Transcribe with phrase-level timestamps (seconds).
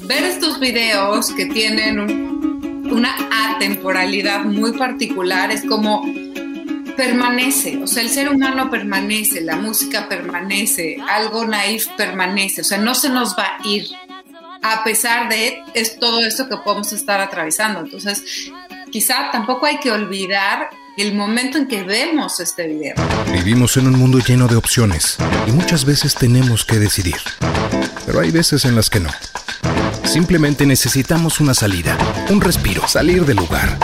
[0.00, 1.98] ver estos videos que tienen
[2.90, 3.16] una
[3.54, 6.04] atemporalidad muy particular es como
[6.96, 12.78] permanece, o sea, el ser humano permanece, la música permanece, algo naif permanece, o sea,
[12.78, 13.88] no se nos va a ir
[14.64, 17.80] a pesar de es todo esto que podemos estar atravesando.
[17.80, 18.50] Entonces,
[18.90, 22.94] quizá tampoco hay que olvidar el momento en que vemos este video.
[23.32, 27.16] Vivimos en un mundo lleno de opciones y muchas veces tenemos que decidir.
[28.06, 29.10] Pero hay veces en las que no.
[30.04, 31.96] Simplemente necesitamos una salida,
[32.30, 33.78] un respiro, salir del lugar,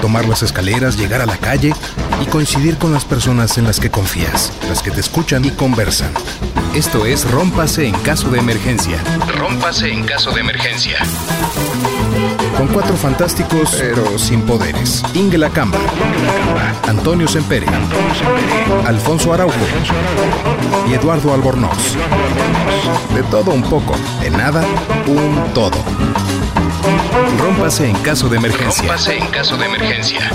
[0.00, 1.74] tomar las escaleras, llegar a la calle
[2.22, 6.12] y coincidir con las personas en las que confías, las que te escuchan y conversan.
[6.74, 9.02] Esto es Rómpase en caso de emergencia.
[9.34, 10.98] Rómpase en caso de emergencia.
[12.56, 15.02] Con cuatro fantásticos, pero sin poderes.
[15.14, 15.78] Inge Camba,
[16.88, 17.66] Antonio Sempere,
[18.86, 19.54] Alfonso Araujo
[20.88, 21.96] y Eduardo Albornoz.
[23.14, 24.64] De todo un poco, de nada,
[25.06, 25.78] un todo.
[27.38, 28.82] Rómpase en caso de emergencia.
[28.82, 30.30] Rómpase en caso de emergencia.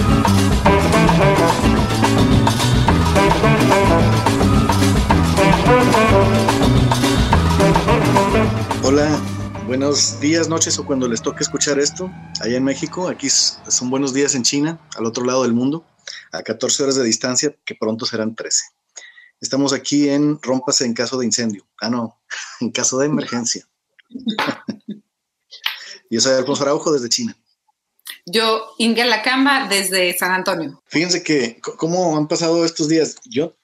[8.83, 9.19] Hola,
[9.67, 13.09] buenos días, noches o cuando les toque escuchar esto allá en México.
[13.09, 15.85] Aquí son buenos días en China, al otro lado del mundo,
[16.31, 18.63] a 14 horas de distancia, que pronto serán 13.
[19.41, 21.67] Estamos aquí en Rómpase en caso de incendio.
[21.81, 22.17] Ah, no,
[22.61, 23.67] en caso de emergencia.
[26.09, 27.35] Yo soy Alfonso Araujo desde China.
[28.25, 30.81] Yo, Inge Lacamba, desde San Antonio.
[30.87, 33.17] Fíjense que, ¿cómo han pasado estos días?
[33.25, 33.57] Yo,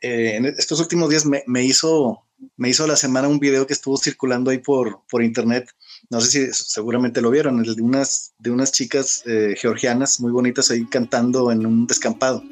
[0.00, 2.24] eh, en estos últimos días me hizo
[2.56, 5.70] me hizo la semana un video que estuvo circulando ahí por, por internet.
[6.10, 10.32] No sé si seguramente lo vieron, el de unas, de unas chicas eh, georgianas muy
[10.32, 12.42] bonitas ahí cantando en un descampado.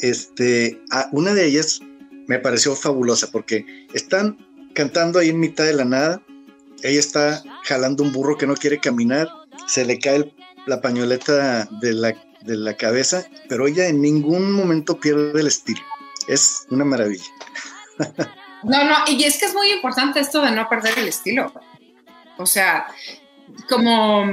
[0.00, 0.80] Este,
[1.12, 1.80] una de ellas
[2.26, 4.38] me pareció fabulosa porque están
[4.74, 6.22] cantando ahí en mitad de la nada.
[6.82, 9.28] Ella está jalando un burro que no quiere caminar,
[9.66, 10.34] se le cae
[10.66, 15.80] la pañoleta de la, de la cabeza, pero ella en ningún momento pierde el estilo.
[16.28, 17.24] Es una maravilla.
[18.62, 21.52] No, no, y es que es muy importante esto de no perder el estilo.
[22.36, 22.86] O sea,
[23.68, 24.24] como,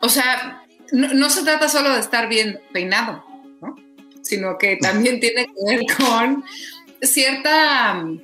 [0.00, 3.24] o sea, no, se trata solo de estar bien peinado,
[3.60, 3.76] ¿no?
[4.22, 6.44] Sino que también tiene que ver con
[7.02, 8.20] cierta um,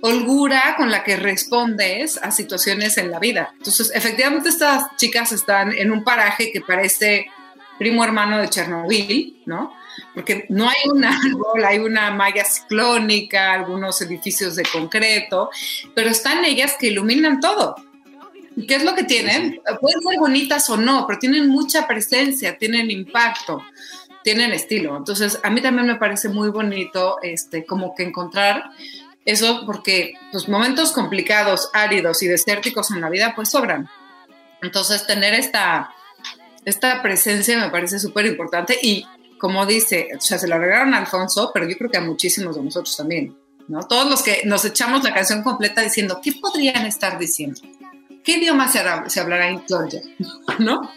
[0.00, 3.54] holgura con la que respondes a situaciones en la vida.
[3.56, 7.26] Entonces, efectivamente, estas chicas están en un paraje que parece
[7.78, 9.72] primo hermano de Chernobyl, ¿no?
[10.14, 15.50] Porque no hay un árbol, hay una malla ciclónica, algunos edificios de concreto,
[15.94, 17.76] pero están ellas que iluminan todo.
[18.56, 19.60] ¿Y qué es lo que tienen?
[19.80, 23.62] Pueden ser bonitas o no, pero tienen mucha presencia, tienen impacto,
[24.24, 24.96] tienen estilo.
[24.96, 28.64] Entonces, a mí también me parece muy bonito este, como que encontrar
[29.24, 33.88] eso, porque los pues, momentos complicados, áridos y desérticos en la vida, pues sobran.
[34.62, 35.94] Entonces, tener esta,
[36.64, 39.06] esta presencia me parece súper importante y
[39.38, 42.56] como dice, o sea, se lo arreglaron a Alfonso, pero yo creo que a muchísimos
[42.56, 43.36] de nosotros también,
[43.68, 43.80] ¿no?
[43.86, 47.60] Todos los que nos echamos la canción completa diciendo, ¿qué podrían estar diciendo?
[48.24, 48.80] ¿Qué idioma se,
[49.20, 50.02] hablará en Georgia?
[50.58, 50.90] ¿No?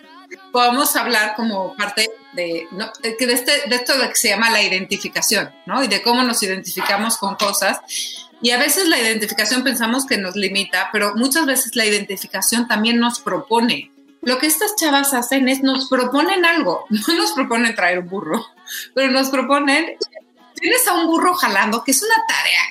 [0.51, 2.67] Podemos hablar como parte de,
[3.01, 5.83] de, este, de esto que se llama la identificación, ¿no?
[5.83, 7.79] Y de cómo nos identificamos con cosas.
[8.41, 12.99] Y a veces la identificación pensamos que nos limita, pero muchas veces la identificación también
[12.99, 13.90] nos propone
[14.21, 18.45] lo que estas chavas hacen es nos proponen algo, no nos proponen traer un burro,
[18.93, 19.97] pero nos proponen,
[20.55, 22.61] tienes a un burro jalando, que es una tarea.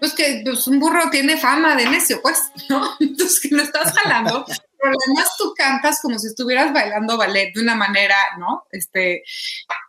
[0.00, 2.96] Pues que pues, un burro tiene fama de necio, pues, ¿no?
[3.00, 4.44] Entonces que lo estás jalando,
[4.80, 8.64] pero además tú cantas como si estuvieras bailando ballet de una manera, ¿no?
[8.70, 9.22] Este,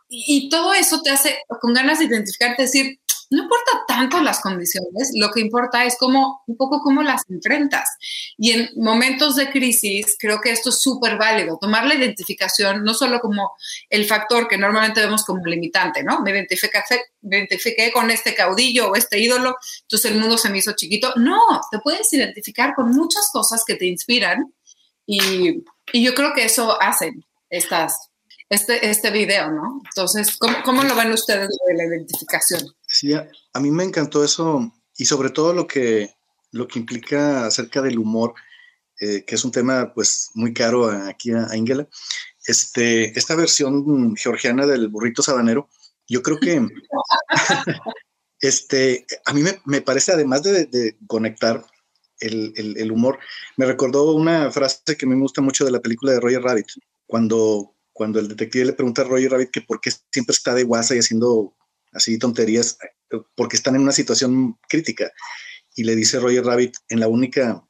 [0.08, 3.00] y, y todo eso te hace con ganas de identificarte, decir,
[3.30, 7.88] no importa tanto las condiciones, lo que importa es cómo, un poco cómo las enfrentas.
[8.36, 12.94] Y en momentos de crisis, creo que esto es súper válido, tomar la identificación no
[12.94, 13.52] solo como
[13.90, 16.20] el factor que normalmente vemos como limitante, ¿no?
[16.20, 16.80] Me identifiqué,
[17.22, 21.12] identifiqué con este caudillo o este ídolo, entonces el mundo se me hizo chiquito.
[21.16, 24.54] No, te puedes identificar con muchas cosas que te inspiran
[25.06, 28.10] y, y yo creo que eso hacen estas
[28.48, 29.82] este, este video, ¿no?
[29.84, 32.60] Entonces, ¿cómo, cómo lo ven ustedes de la identificación?
[32.98, 36.14] Sí, a, mí me encantó eso y sobre todo lo que,
[36.50, 38.32] lo que implica acerca del humor,
[39.00, 41.86] eh, que es un tema pues muy caro aquí a, Ingela.
[42.46, 45.68] Este, esta versión georgiana del burrito sabanero,
[46.08, 46.66] yo creo que
[48.40, 51.66] este, a mí me, me parece, además de, conectar
[52.20, 53.18] el, el, el, humor,
[53.58, 56.68] me recordó una frase que me gusta mucho de la película de Roger Rabbit,
[57.06, 60.64] cuando cuando el detective le pregunta a Roger Rabbit que por qué siempre está de
[60.64, 61.54] guasa y haciendo
[61.92, 62.78] así tonterías,
[63.34, 65.12] porque están en una situación crítica.
[65.74, 67.62] Y le dice Roger Rabbit, en la única,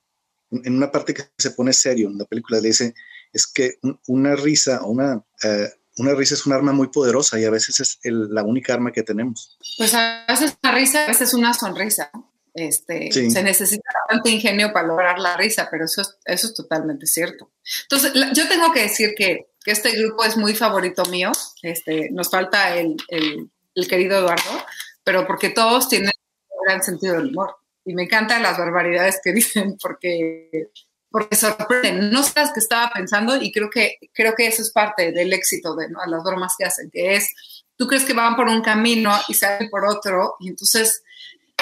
[0.51, 2.95] en una parte que se pone serio en la película, le dice,
[3.33, 5.69] es que una risa o una, eh,
[5.99, 9.03] una risa es un arma muy poderosa y a veces es la única arma que
[9.03, 9.59] tenemos.
[9.77, 12.11] Pues a veces una risa, a veces una sonrisa.
[12.57, 17.05] Este, Se necesita bastante ingenio para lograr la risa, pero eso es, eso es totalmente
[17.07, 17.53] cierto.
[17.83, 21.33] Entonces, yo tengo que decir que, que, este grupo es muy favorito mío.
[21.61, 24.65] Este, nos falta el, el, el querido Eduardo,
[25.05, 26.11] pero porque todos tienen
[26.49, 27.57] un gran sentido del humor.
[27.85, 30.71] Y me encantan las barbaridades que dicen porque
[31.11, 32.11] porque sorprenden.
[32.11, 35.75] No sabes que estaba pensando y creo que, creo que eso es parte del éxito
[35.75, 37.31] de las bromas que hacen, que es,
[37.77, 41.03] tú crees que van por un camino y salen por otro y entonces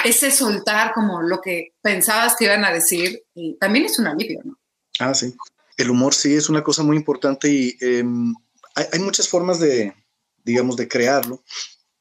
[0.03, 3.23] ese soltar como lo que pensabas que iban a decir
[3.59, 4.57] también es un alivio, ¿no?
[4.99, 5.33] Ah, sí.
[5.77, 8.33] El humor sí es una cosa muy importante y em,
[8.75, 9.93] hay, muchas formas de,
[10.43, 11.43] digamos, de crearlo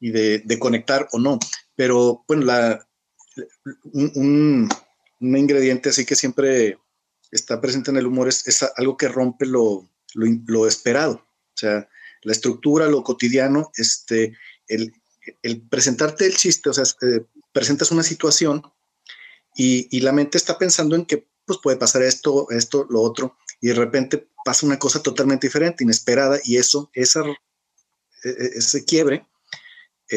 [0.04, 1.38] y de, conectar o no,
[1.74, 2.78] pero bueno,
[3.94, 4.68] un,
[5.18, 6.76] ingrediente así que siempre
[7.30, 11.14] está presente en el humor es, algo que rompe lo, lo, esperado.
[11.14, 11.88] O sea,
[12.20, 14.36] la estructura, lo cotidiano, este,
[14.68, 14.92] el,
[15.70, 17.24] presentarte el chiste, o sea, eh,
[17.54, 18.62] presentas una situación
[19.56, 23.68] y, la mente está pensando en que pues, puede pasar esto, esto, lo otro, y
[23.68, 27.24] de repente pasa una cosa totalmente diferente, inesperada, y eso, esa,
[28.22, 29.26] e, e, ese quiebre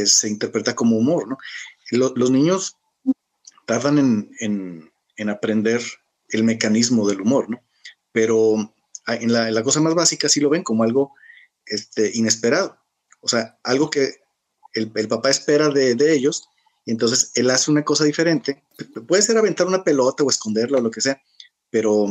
[0.06, 1.38] se interpreta como humor, ¿no?
[1.92, 2.76] los niños
[3.66, 5.82] tardan en aprender
[6.30, 7.62] el mecanismo del humor, ¿no?
[8.12, 8.74] Pero
[9.06, 11.14] ah, en la, cosa más básica sí lo ven como algo
[11.66, 12.78] este, inesperado.
[13.22, 14.22] O sea, algo que
[14.74, 16.48] el, papá espera de, ellos
[16.86, 18.64] y entonces él hace una cosa diferente.
[19.08, 21.22] Puede ser aventar una pelota o esconderla o lo que sea,
[21.70, 22.08] pero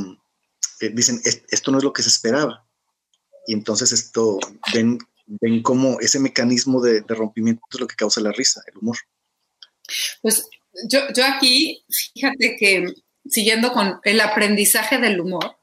[0.80, 2.66] eh, dicen, esto no es lo que se esperaba.
[3.46, 4.38] Y entonces esto,
[4.74, 8.96] ven, ven como ese mecanismo de, rompimiento es lo que causa la risa, el humor.
[10.22, 10.48] Pues
[10.88, 11.84] yo, yo aquí,
[12.14, 12.86] fíjate que
[13.28, 15.56] siguiendo con el aprendizaje del humor,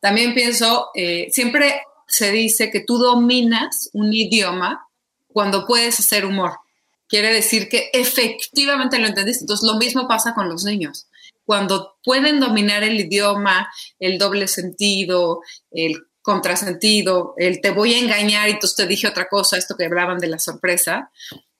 [0.00, 4.88] también pienso, eh, siempre se dice que tú dominas un idioma
[5.28, 6.58] cuando puedes hacer humor.
[7.06, 9.44] Quiere decir que efectivamente lo entendiste.
[9.44, 11.06] Entonces, lo mismo pasa con los niños.
[11.44, 18.48] Cuando pueden dominar el idioma, el doble sentido, el contrasentido, el te voy a engañar
[18.48, 21.10] y entonces te dije otra cosa, esto que hablaban de la sorpresa,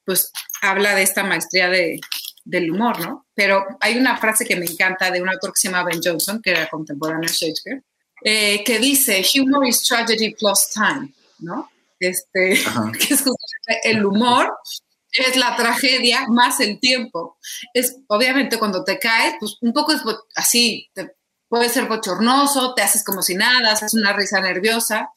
[0.05, 0.33] pues
[0.63, 2.01] habla de esta maestría de,
[2.45, 3.27] del humor, ¿no?
[3.35, 6.41] Pero hay una frase que me encanta de un autor que se llama Ben Jonson,
[6.43, 7.83] que era contemporáneo a Shakespeare,
[8.25, 11.71] eh, que dice, humor is tragedy plus time, ¿no?
[12.01, 12.59] Este,
[12.99, 13.25] que es
[13.85, 14.53] el humor
[15.13, 17.39] es la tragedia más el tiempo.
[17.73, 20.03] Es obviamente cuando te caes, pues un poco es
[20.35, 20.91] así,
[21.49, 25.11] puede ser bochornoso, te haces como si nada, haces una risa nerviosa,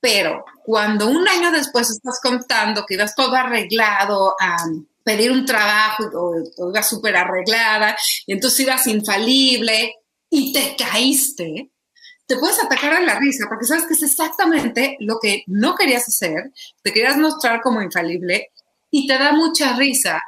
[0.00, 4.56] pero cuando un año después estás contando que ibas todo arreglado a
[5.04, 9.94] pedir un trabajo o, ibas súper arreglada y entonces ibas infalible
[10.28, 11.70] y te caíste,
[12.26, 16.08] te puedes atacar a la risa porque sabes que es exactamente lo que no querías
[16.08, 18.50] hacer, te querías mostrar como infalible
[18.90, 20.20] y te da mucha risa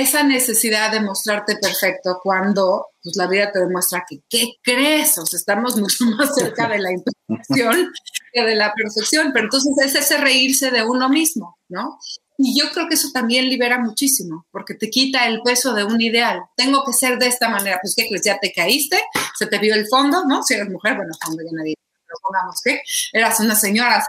[0.00, 5.18] esa necesidad de mostrarte perfecto cuando pues, la vida te demuestra que, ¿qué crees?
[5.18, 7.92] O sea, estamos mucho más cerca de la imperfección
[8.32, 11.98] que de la perfección, pero entonces es ese reírse de uno mismo, ¿no?
[12.38, 16.00] Y yo creo que eso también libera muchísimo, porque te quita el peso de un
[16.00, 16.42] ideal.
[16.54, 17.78] Tengo que ser de esta manera.
[17.80, 18.22] Pues, ¿qué crees?
[18.24, 19.02] Ya te caíste,
[19.38, 20.42] se te vio el fondo, ¿no?
[20.42, 21.74] Si eres mujer, bueno, cuando ya nadie,
[22.08, 22.82] lo pongamos que
[23.12, 24.04] eras una señora,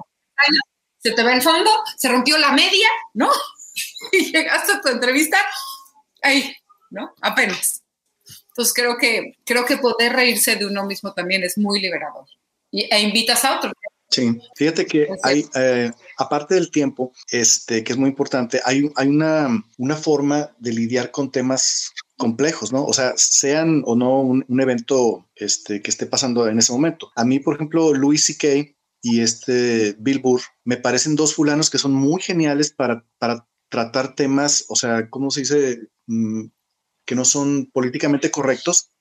[0.99, 3.29] se te ve el fondo, se rompió la media, ¿no?
[4.11, 5.37] Y llegaste a tu entrevista,
[6.27, 6.53] ahí,
[6.89, 7.13] ¿no?
[7.21, 7.83] Apenas.
[8.49, 12.25] Entonces creo que, creo que poder reírse de uno mismo también es muy liberador.
[12.71, 13.73] Y, e invitas a otros.
[14.09, 19.09] Sí, fíjate que hay, eh, aparte del tiempo, este, que es muy importante, hay, hay
[19.09, 22.85] una, una forma de lidiar con temas complejos, ¿no?
[22.85, 27.11] O sea, sean o no un, evento este, que esté pasando en ese momento.
[27.15, 28.73] A mí, por ejemplo, Louis C.K.
[29.01, 34.15] y este Bill Burr me parecen dos fulanos que son muy geniales para, para tratar
[34.15, 35.87] temas, o sea, ¿cómo se dice?
[36.07, 36.45] Mm,
[37.05, 38.91] que no son políticamente correctos,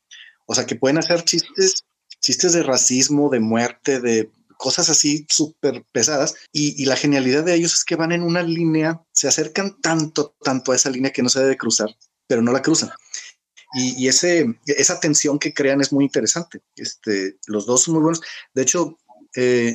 [0.46, 1.84] o sea, que pueden hacer chistes,
[2.20, 7.74] chistes de racismo, de muerte, de cosas así súper pesadas y, la genialidad de ellos
[7.74, 11.28] es que van en una línea, se acercan tanto, tanto a esa línea que no
[11.28, 11.94] se debe cruzar,
[12.26, 12.90] pero no la cruzan.
[13.74, 16.60] Y, esa tensión que crean es muy interesante.
[16.76, 18.22] Este, los dos son muy buenos.
[18.54, 18.96] De hecho,
[19.34, 19.74] eh,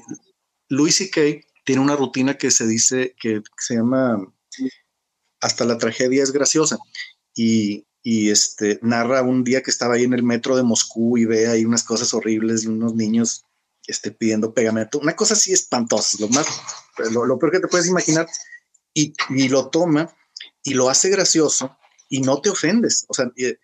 [0.70, 1.46] Louis C.K.
[1.66, 4.18] tiene una rutina que se dice que se llama
[5.42, 6.78] Hasta la tragedia es graciosa.
[7.36, 11.26] Y, y este, narra un día que estaba ahí en el metro de Moscú y
[11.26, 13.46] ve ahí unas cosas horribles y unos niños
[13.88, 16.48] esté pidiendo pegamento, una cosa así espantosa, lo más,
[17.12, 18.28] lo, peor que te puedes imaginar,
[18.94, 19.14] y,
[19.50, 20.14] lo toma
[20.64, 21.78] y lo hace gracioso
[22.10, 23.56] y no te ofendes, o sea, y,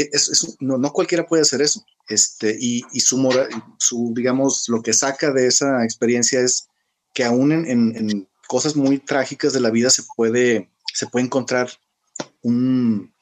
[0.00, 3.30] es, no, cualquiera puede hacer eso, Este, y, su,
[3.78, 6.68] su, digamos, lo que saca de esa experiencia es
[7.12, 11.70] que aún en, cosas muy trágicas de la vida se puede, se puede encontrar
[12.42, 13.12] un,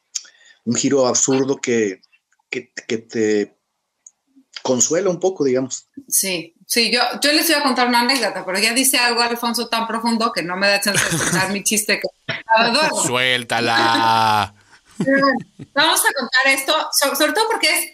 [0.77, 2.03] giro absurdo que,
[2.51, 3.57] que, te
[4.63, 5.89] consuela un poco, digamos.
[6.07, 9.69] Sí, sí, yo, yo les iba a contar una anécdota, pero ya dice algo Alfonso
[9.69, 12.01] tan profundo que no me da chance de contar mi chiste.
[13.07, 14.55] Suéltala.
[15.75, 17.91] Vamos a contar esto, sobre todo porque es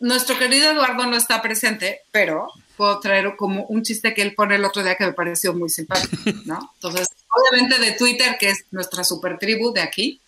[0.00, 4.56] nuestro querido Eduardo no está presente, pero puedo traer como un chiste que él pone
[4.56, 6.72] el otro día que me pareció muy simpático, ¿no?
[6.74, 10.20] Entonces, obviamente de Twitter, que es nuestra super tribu de aquí,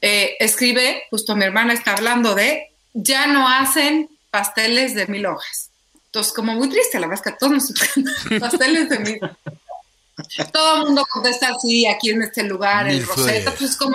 [0.00, 5.70] eh, escribe, justo mi hermana está hablando de, ya no hacen pasteles de mil hojas.
[6.06, 9.20] Entonces, como muy triste, la verdad es que todos nos pasteles de mil
[10.52, 13.94] Todo el mundo contesta así, aquí en este lugar, el Rosetta, pues como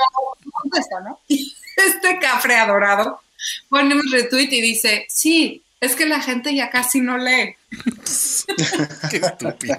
[0.62, 1.20] contesta, ¿no?
[1.30, 3.22] este cafre adorado
[3.70, 7.56] pone un retweet y dice, sí, es que la gente ya casi no lee.
[9.10, 9.78] Qué estúpido.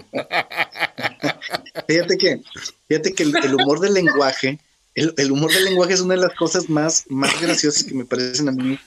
[1.87, 2.43] Fíjate que,
[2.89, 4.59] fíjate que el, humor del lenguaje,
[4.95, 8.49] el, humor del lenguaje es una de las cosas más, más graciosas que me parecen
[8.49, 8.79] a mí.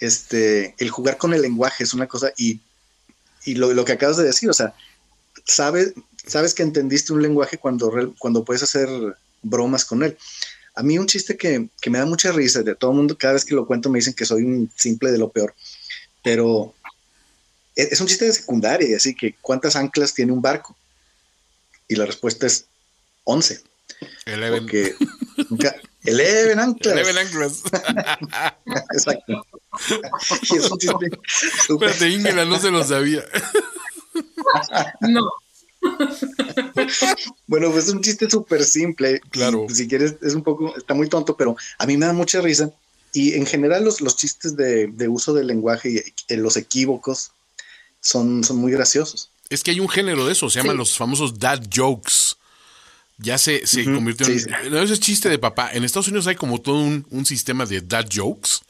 [0.00, 2.60] Este, el jugar con el lenguaje es una cosa, y,
[3.46, 4.74] lo, que acabas de decir, o sea,
[5.44, 5.92] sabes,
[6.26, 8.88] sabes que entendiste un lenguaje cuando, cuando puedes hacer
[9.42, 10.16] bromas con él.
[10.74, 13.44] A mí un chiste que, me da mucha risa, de todo el mundo, cada vez
[13.44, 15.54] que lo cuento me dicen que soy un simple de lo peor,
[16.22, 16.74] pero
[17.76, 20.76] e, es un chiste de secundaria, así que ¿cuántas anclas tiene un barco?
[21.88, 22.66] Y la respuesta es
[23.24, 23.62] 11.
[24.26, 24.62] Eleven.
[24.62, 24.94] Porque
[25.50, 25.74] nunca,
[26.04, 26.94] Eleven anclas.
[26.94, 27.62] Eleven anclas.
[28.92, 29.46] Exacto.
[30.50, 31.10] y es un chiste.
[31.68, 33.22] Espérate, Ingela no se lo sabía.
[35.00, 35.30] no.
[37.46, 39.20] bueno, pues es un chiste súper simple.
[39.30, 39.66] Claro.
[39.72, 42.70] Si quieres, es un poco, está muy tonto, pero a mí me da mucha risa.
[43.12, 47.32] Y en general los, los chistes de, uso del lenguaje y los equívocos
[48.00, 49.30] son, son muy graciosos.
[49.50, 52.36] Es que hay un género de eso, se llaman los famosos dad jokes.
[53.18, 54.70] Ya se, se convirtió en...
[54.70, 55.70] No, ese es chiste de papá.
[55.72, 58.60] En Estados Unidos hay como todo un, un sistema de dad jokes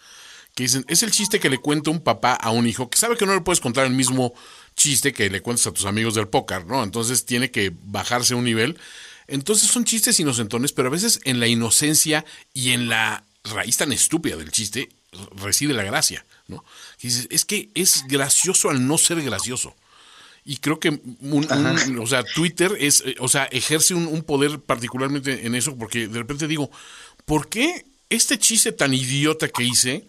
[0.55, 3.17] que dicen, es el chiste que le cuenta un papá a un hijo que sabe
[3.17, 4.35] que no le puedes contar el mismo
[4.75, 6.83] chiste que le cuentas a tus amigos del póker, ¿no?
[6.83, 8.79] Entonces tiene que bajarse un nivel.
[9.29, 13.93] Entonces son chistes inocentones, pero a veces en la inocencia y en la raíz tan
[13.93, 14.89] estúpida del chiste
[15.37, 16.65] reside la gracia, ¿no?
[17.01, 19.75] dices, es que es gracioso al no ser gracioso.
[20.45, 21.01] Y creo que
[22.01, 26.19] o sea, Twitter es, o sea, ejerce un, un, poder particularmente en eso, porque de
[26.19, 26.69] repente digo,
[27.25, 30.07] ¿por qué este chiste tan idiota que hice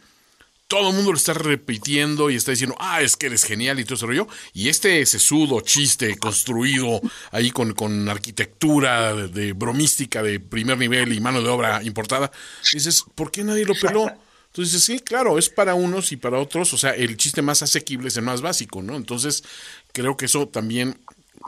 [0.68, 3.84] todo el mundo lo está repitiendo y está diciendo, ah, es que eres genial y
[3.84, 4.28] todo ese rollo.
[4.54, 7.02] Y este sesudo chiste construido
[7.32, 12.32] ahí con, con arquitectura de, bromística de primer nivel y mano de obra importada,
[12.74, 14.12] dices, ¿por qué nadie lo peló?
[14.48, 17.64] Entonces dices, sí, claro, es para unos y para otros, o sea, el chiste más
[17.64, 18.96] asequible es el más básico, ¿no?
[18.96, 19.44] Entonces,
[19.92, 21.00] creo que eso también,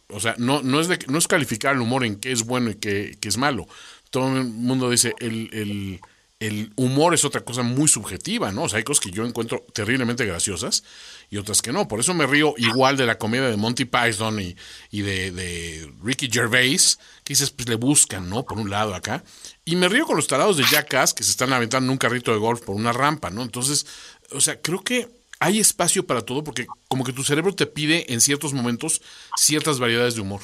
[0.09, 2.71] o sea, no, no, es, de, no es calificar el humor en qué es bueno
[2.71, 3.67] y qué, qué es malo.
[4.09, 6.01] Todo el mundo dice, el, el
[6.39, 8.63] el humor es otra cosa muy subjetiva, ¿no?
[8.63, 10.83] O sea, hay cosas que yo encuentro terriblemente graciosas
[11.29, 11.87] y otras que no.
[11.87, 16.99] Por eso me río igual de la comedia de Monty Python y, de, Ricky Gervais,
[17.23, 18.43] que dices, pues le buscan, ¿no?
[18.43, 19.23] Por un lado acá.
[19.63, 22.37] Y me río con los talados de Jackass que se están aventando un carrito de
[22.37, 23.41] golf por una rampa, ¿no?
[23.41, 23.85] Entonces,
[24.31, 25.07] o sea, creo que
[25.39, 29.01] hay espacio para todo porque como que tu cerebro te pide en ciertos momentos
[29.37, 30.41] ciertas variedades de humor.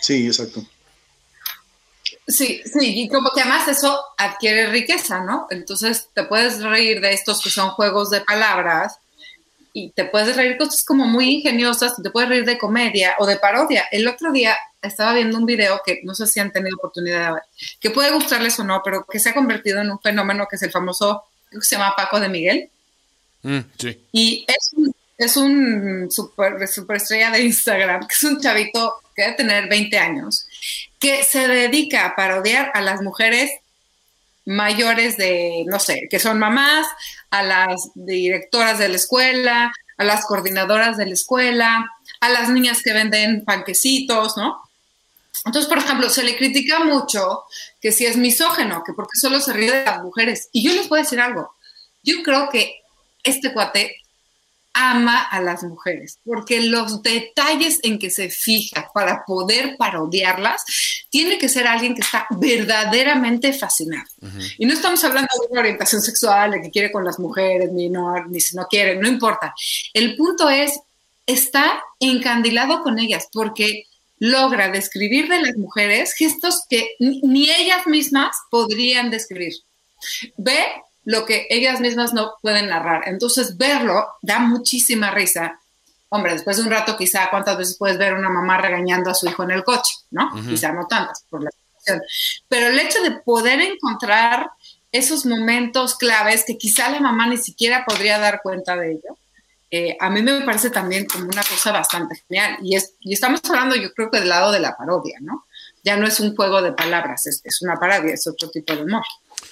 [0.00, 0.66] Sí, exacto.
[2.30, 5.46] Sí, sí, y como que además eso adquiere riqueza, ¿no?
[5.50, 8.98] Entonces te puedes reír de estos que son juegos de palabras
[9.72, 13.36] y te puedes reír cosas como muy ingeniosas, te puedes reír de comedia o de
[13.36, 13.86] parodia.
[13.90, 17.32] El otro día estaba viendo un video que no sé si han tenido oportunidad de
[17.34, 17.42] ver,
[17.80, 20.62] que puede gustarles o no, pero que se ha convertido en un fenómeno que es
[20.62, 22.70] el famoso, creo que se llama Paco de Miguel.
[23.42, 24.06] Mm, sí.
[24.12, 29.22] Y es un, es un super, super estrella de Instagram, que es un chavito que
[29.22, 30.46] debe tener 20 años
[31.00, 33.50] que se dedica a parodiar a las mujeres
[34.44, 36.86] mayores de, no sé, que son mamás,
[37.30, 41.90] a las directoras de la escuela, a las coordinadoras de la escuela,
[42.20, 44.60] a las niñas que venden panquecitos, ¿no?
[45.46, 47.44] Entonces, por ejemplo, se le critica mucho
[47.80, 50.48] que si es misógeno, que porque solo se ríe de las mujeres.
[50.52, 51.54] Y yo les voy a decir algo.
[52.02, 52.80] Yo creo que
[53.22, 53.96] este cuate
[54.72, 60.62] ama a las mujeres, porque los detalles en que se fija para poder parodiarlas,
[61.10, 64.06] tiene que ser alguien que está verdaderamente fascinado.
[64.58, 67.88] Y no estamos hablando de una orientación sexual, de que quiere con las mujeres, ni,
[67.88, 69.54] no, ni si no quiere, no importa.
[69.92, 70.78] El punto es,
[71.26, 73.84] está encandilado con ellas, porque
[74.18, 79.54] logra describir de las mujeres gestos que ni ellas mismas podrían describir.
[80.36, 80.64] Ve
[81.10, 83.08] lo que ellas mismas no pueden narrar.
[83.08, 85.58] Entonces, verlo da muchísima risa.
[86.08, 89.14] Hombre, después de un rato, quizá, ¿cuántas veces puedes ver a una mamá regañando a
[89.14, 89.92] su hijo en el coche?
[90.12, 90.30] ¿No?
[90.48, 92.00] Quizá no tantas por la situación.
[92.48, 94.50] Pero el hecho de poder encontrar
[94.92, 99.18] esos momentos claves que quizá la mamá ni siquiera podría dar cuenta de ello,
[99.72, 102.56] eh, a mí me parece también como una cosa bastante genial.
[102.62, 105.46] Y, es, y estamos hablando, yo creo que del lado de la parodia, ¿no?
[105.82, 108.82] Ya no es un juego de palabras, es, es una parodia, es otro tipo de
[108.82, 109.02] humor,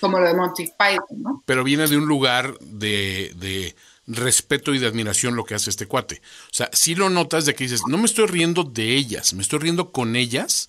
[0.01, 0.73] como lo de Monty
[1.17, 1.43] ¿no?
[1.47, 3.75] Pero viene de un lugar de, de
[4.07, 6.23] respeto y de admiración lo que hace este cuate.
[6.47, 9.43] O sea, si lo notas de que dices, no me estoy riendo de ellas, me
[9.43, 10.69] estoy riendo con ellas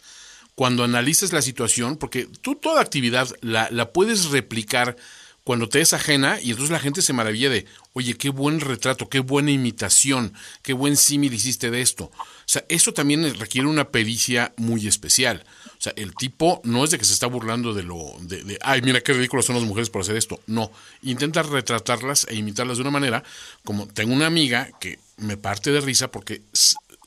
[0.55, 4.97] cuando analices la situación, porque tú toda actividad la, la puedes replicar
[5.45, 9.09] cuando te es ajena y entonces la gente se maravilla de, oye, qué buen retrato,
[9.09, 12.05] qué buena imitación, qué buen símil hiciste de esto.
[12.05, 12.11] O
[12.45, 15.45] sea, eso también requiere una pericia muy especial.
[15.79, 18.81] O sea, el tipo no es de que se está burlando de lo, de, ay,
[18.81, 20.41] mira qué ridículas son las mujeres por hacer esto.
[20.45, 20.71] No,
[21.03, 23.23] intenta retratarlas e imitarlas de una manera,
[23.63, 26.41] como tengo una amiga que me parte de risa porque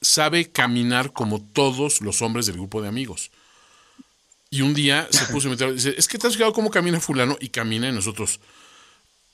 [0.01, 3.31] sabe caminar como todos los hombres del grupo de amigos.
[4.49, 6.99] Y un día se puso a meter, dice, es que te has fijado cómo camina
[6.99, 8.41] fulano y camina y nosotros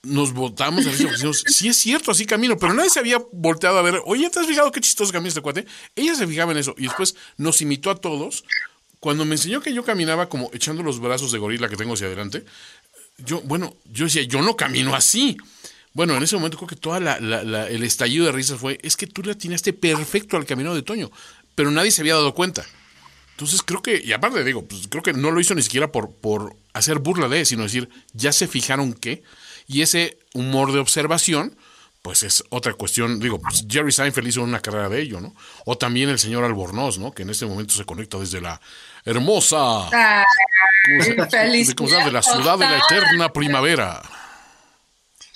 [0.03, 3.83] nos votamos a decimos, sí es cierto, así camino, pero nadie se había volteado a
[3.83, 5.65] ver, oye, ¿te has fijado qué chistoso camina este cuate?
[5.95, 8.45] Ella se fijaba en eso y después nos imitó a todos.
[9.01, 12.07] Cuando me enseñó que yo caminaba como echando los brazos de gorila que tengo hacia
[12.07, 12.45] adelante,
[13.19, 15.37] yo, bueno, yo decía, yo no camino así.
[15.93, 19.23] Bueno, en ese momento creo que todo el estallido de risas fue, es que tú
[19.23, 21.11] le atinaste perfecto al camino de Toño,
[21.55, 22.65] pero nadie se había dado cuenta.
[23.33, 26.13] Entonces creo que, y aparte digo, pues creo que no lo hizo ni siquiera por,
[26.13, 29.23] por hacer burla de, sino decir, ya se fijaron que,
[29.67, 31.57] y ese humor de observación,
[32.03, 35.35] pues es otra cuestión, digo, pues Jerry Seinfeld hizo una carrera de ello, ¿no?
[35.65, 37.13] O también el señor Albornoz, ¿no?
[37.13, 38.61] Que en este momento se conecta desde la
[39.05, 39.89] hermosa...
[39.93, 40.25] Ah,
[41.31, 44.03] feliz de la ciudad de la eterna primavera.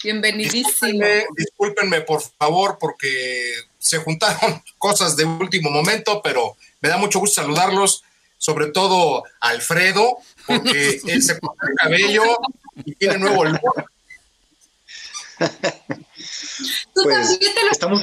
[0.02, 1.06] Bienvenidísimo.
[1.36, 7.40] discúlpenme, por favor, porque se juntaron cosas de último momento, pero me da mucho gusto
[7.42, 8.04] saludarlos,
[8.38, 12.24] sobre todo a Alfredo, porque él se cortó el cabello
[12.84, 13.91] y tiene nuevo look.
[16.94, 18.02] Tú pues, también te lo estamos...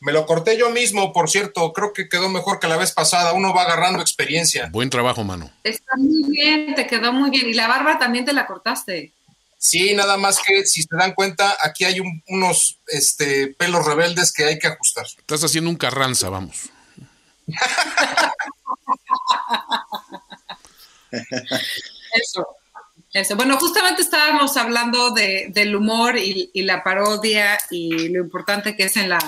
[0.00, 3.32] Me lo corté yo mismo, por cierto, creo que quedó mejor que la vez pasada,
[3.32, 4.68] uno va agarrando experiencia.
[4.70, 5.50] Buen trabajo, mano.
[5.64, 7.48] Está muy bien, te quedó muy bien.
[7.48, 9.12] Y la barba también te la cortaste.
[9.58, 14.44] Sí, nada más que si se dan cuenta, aquí hay unos este, pelos rebeldes que
[14.44, 15.06] hay que ajustar.
[15.06, 16.68] Estás haciendo un carranza, vamos.
[22.12, 22.46] Eso.
[23.16, 23.34] Eso.
[23.34, 28.96] Bueno, justamente estábamos hablando de, del humor y, la parodia y lo importante que es
[28.98, 29.18] en la,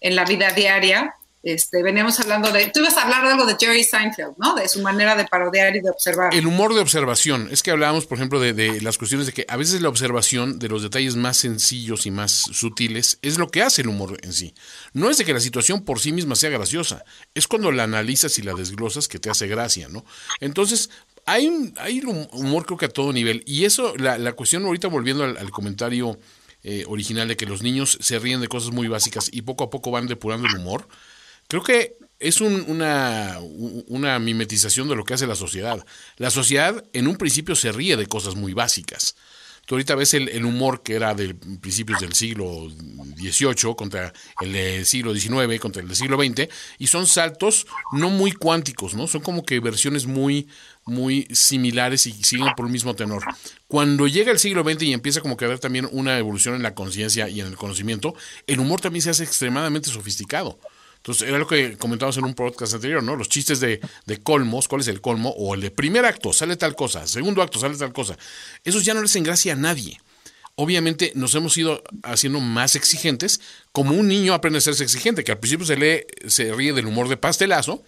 [0.00, 1.14] en la vida diaria.
[1.44, 4.56] Este, veníamos hablando de, tú ibas a hablar de algo de Jerry Seinfeld, ¿no?
[4.56, 6.34] De su manera de parodiar y de observar.
[6.34, 7.48] El humor de observación.
[7.52, 10.58] Es que hablábamos, por ejemplo, de, de, las cuestiones de que a veces la observación
[10.58, 14.32] de los detalles más sencillos y más sutiles es lo que hace el humor en
[14.32, 14.52] sí.
[14.94, 18.36] No es de que la situación por sí misma sea graciosa, es cuando la analizas
[18.40, 20.04] y la desglosas que te hace gracia, ¿no?
[20.40, 20.90] Entonces,
[21.26, 22.00] hay un, hay
[22.32, 23.42] humor creo que a todo nivel.
[23.46, 26.18] Y eso, la, la cuestión ahorita volviendo al, comentario
[26.62, 29.70] eh, original de que los niños se ríen de cosas muy básicas y poco a
[29.70, 30.86] poco van depurando el humor
[31.50, 33.40] Creo que es una,
[33.88, 35.84] una mimetización de lo que hace la sociedad.
[36.16, 39.16] La sociedad en un principio se ríe de cosas muy básicas.
[39.66, 42.70] Tú ahorita ves el, humor que era de principios del siglo
[43.16, 48.94] XVIII contra el siglo XIX, contra el siglo XX, y son saltos no muy cuánticos,
[48.94, 49.08] ¿no?
[49.08, 50.46] Son como que versiones muy,
[50.84, 53.22] muy similares y siguen por el mismo tenor.
[53.68, 56.62] Cuando llega el siglo XX y empieza como que a haber también una evolución en
[56.62, 58.14] la conciencia y en el conocimiento,
[58.46, 60.58] el humor también se hace extremadamente sofisticado.
[60.96, 63.16] Entonces, era lo que comentábamos en un podcast anterior, ¿no?
[63.16, 65.30] Los chistes de, de, colmos, ¿cuál es el colmo?
[65.30, 68.18] O el de primer acto, sale tal cosa, segundo acto, sale tal cosa.
[68.64, 69.98] Esos ya no les gracia a nadie.
[70.56, 73.40] Obviamente nos hemos ido haciendo más exigentes,
[73.72, 76.84] como un niño aprende a ser exigente, que al principio se lee, se ríe del
[76.84, 77.82] humor de pastelazo,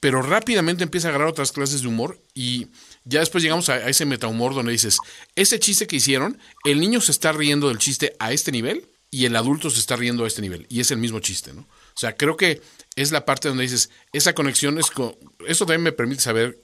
[0.00, 2.68] pero rápidamente empieza a agarrar otras clases de humor y
[3.04, 4.98] ya después llegamos a, a ese metahumor donde dices,
[5.34, 9.24] ese chiste que hicieron, el niño se está riendo del chiste a este nivel y
[9.24, 11.62] el adulto se está riendo a este nivel, y es el mismo chiste, ¿no?
[11.62, 12.60] O sea, creo que
[12.94, 14.90] es la parte donde dices, esa conexión es...
[14.90, 16.60] Con, esto también me permite saber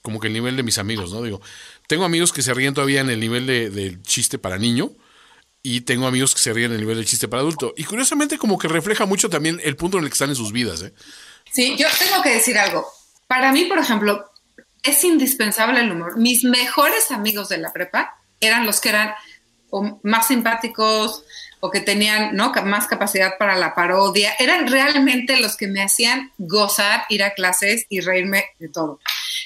[0.00, 1.22] como que el nivel de mis amigos, ¿no?
[1.22, 1.40] Digo,
[1.88, 4.92] tengo amigos que se ríen todavía en el nivel de, del chiste para niño
[5.62, 7.74] y tengo amigos que se ríen en el nivel del chiste para adulto.
[7.76, 10.52] Y curiosamente como que refleja mucho también el punto en el que están en sus
[10.52, 10.94] vidas, ¿eh?
[11.52, 12.86] Sí, yo tengo que decir algo.
[13.26, 14.30] Para mí, por ejemplo,
[14.82, 16.16] es indispensable el humor.
[16.16, 19.14] Mis mejores amigos de la prepa eran los que eran
[20.02, 21.24] más simpáticos,
[21.60, 22.52] o que tenían ¿no?
[22.64, 27.86] más capacidad para la parodia, eran realmente los que me hacían gozar ir a clases
[27.88, 29.00] y reírme de todo.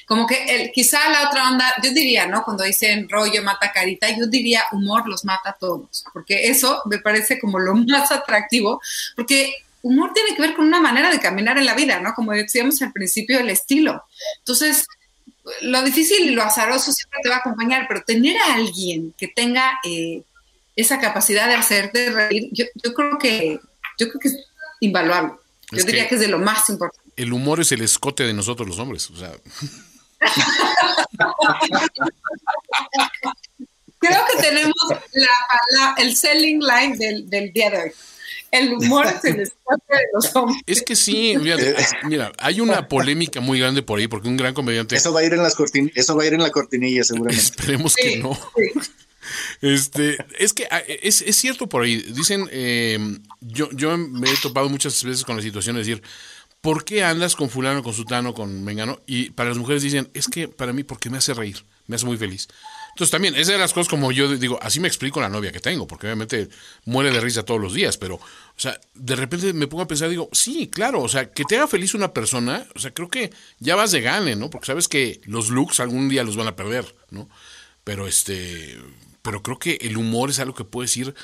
[0.05, 2.43] como que el, quizá la otra onda, yo diría, ¿no?
[2.43, 6.99] Cuando dicen rollo mata carita, yo diría humor los mata a todos, porque eso me
[6.99, 8.81] parece como lo más atractivo,
[9.15, 12.15] porque humor tiene que ver con una manera de caminar en la vida, ¿no?
[12.15, 14.03] Como decíamos al principio, el estilo.
[14.39, 14.87] Entonces,
[15.61, 19.27] lo difícil y lo azaroso siempre te va a acompañar, pero tener a alguien que
[19.27, 20.23] tenga eh,
[20.75, 22.65] esa capacidad de hacerte reír, yo,
[22.95, 23.59] creo que
[23.99, 24.37] yo creo que es
[24.79, 25.33] invaluable.
[25.71, 27.11] Yo diría que, es de lo más importante.
[27.15, 29.31] El humor es el escote de nosotros los hombres, o sea.
[33.99, 34.73] creo que tenemos
[35.13, 37.91] la, el selling line del, del día de hoy
[38.53, 40.61] el humor es el escape de los hombres.
[40.67, 41.35] Es que sí,
[42.05, 44.95] mira, hay una polémica muy grande por ahí porque un gran comediante.
[44.95, 45.55] Eso va a ir en las
[45.95, 47.41] eso va a ir en la cortinilla seguramente.
[47.41, 48.37] Esperemos que no.
[49.61, 51.95] Este, es que ah, es, es, cierto por ahí.
[51.95, 52.99] Dicen, eh,
[53.39, 56.03] yo, yo me he topado muchas veces con la situación de decir,
[56.59, 59.01] ¿por qué andas con fulano, con sutano, con mengano?
[59.05, 62.05] Y para las mujeres dicen, es que para mí porque me hace reír, me hace
[62.05, 62.49] muy feliz.
[62.93, 65.59] Entonces también, esa de las cosas como yo digo, así me explico la novia que
[65.59, 66.49] tengo, porque obviamente
[66.85, 68.21] muere de risa todos los días, pero, o
[68.55, 71.67] sea, de repente me pongo a pensar, digo, sí, claro, o sea, que te haga
[71.67, 74.51] feliz una persona, o sea, creo que ya vas de gane, ¿no?
[74.51, 77.27] Porque sabes que los looks algún día los van a perder, ¿no?
[77.83, 78.79] Pero este,
[79.23, 81.15] pero creo que el humor es algo que puedes ir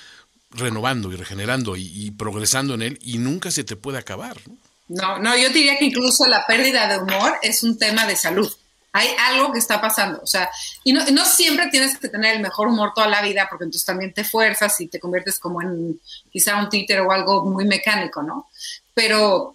[0.49, 4.57] renovando y regenerando y, y progresando en él y nunca se te puede acabar, ¿no?
[4.89, 8.51] No, no, yo diría que incluso la pérdida de humor es un tema de salud.
[8.91, 10.49] Hay algo que está pasando, o sea,
[10.83, 14.13] y no, siempre tienes que tener el mejor humor toda la vida, porque entonces también
[14.13, 15.99] te fuerzas y te conviertes como en
[16.31, 18.49] quizá un títer o algo muy mecánico, ¿no?
[18.93, 19.53] Pero,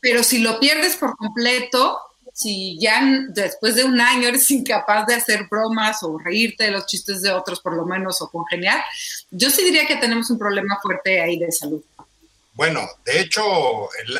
[0.00, 1.98] pero si lo pierdes por completo,
[2.32, 6.86] si ya después de un año eres incapaz de hacer bromas o reírte de los
[6.86, 8.84] chistes de otros, por lo menos, o congeniar,
[9.30, 11.82] yo sí diría que tenemos un problema fuerte ahí de salud.
[12.54, 13.42] Bueno, de hecho,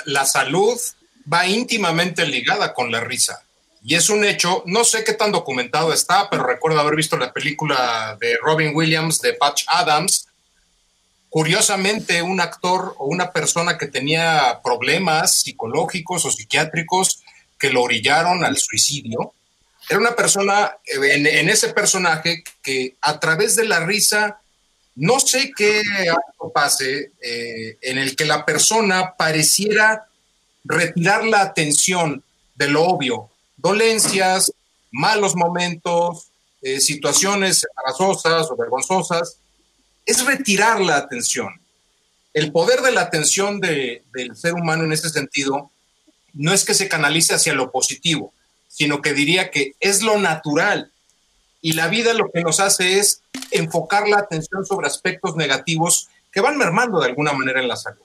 [0.07, 0.79] la salud
[1.33, 3.44] va íntimamente ligada con la risa.
[3.87, 7.35] Y es un hecho, no sé qué tan documentado está, pero recuerdo haber visto la
[7.35, 10.27] película de Robin Williams de Patch Adams.
[11.29, 17.23] Curiosamente, un actor o una persona que tenía problemas psicológicos o psiquiátricos
[17.59, 19.35] que lo orillaron al suicidio,
[19.91, 24.41] era una persona en, ese personaje que a través de la risa,
[24.95, 25.83] no sé qué
[26.55, 30.07] pase, eh, en el que la persona pareciera
[30.65, 34.53] retirar la atención de lo obvio dolencias,
[34.91, 36.29] malos momentos,
[36.63, 39.39] eh, situaciones embarazosas o vergonzosas,
[40.07, 41.61] es retirar la atención.
[42.33, 44.03] El poder de la atención del
[44.35, 45.71] ser humano en ese sentido
[46.33, 48.33] no es que se canalice hacia lo positivo,
[48.69, 50.91] sino que diría que es lo natural.
[51.61, 56.41] Y la vida lo que nos hace es enfocar la atención sobre aspectos negativos que
[56.41, 58.03] van mermando de alguna manera en la salud.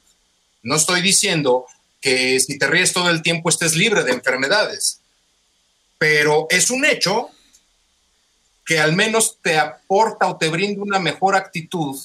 [0.62, 1.65] No estoy diciendo
[1.99, 4.99] que si te ríes todo el tiempo estés libre de enfermedades
[5.99, 7.29] pero es un hecho
[8.65, 11.99] que al menos te aporta o te brinda una mejor actitud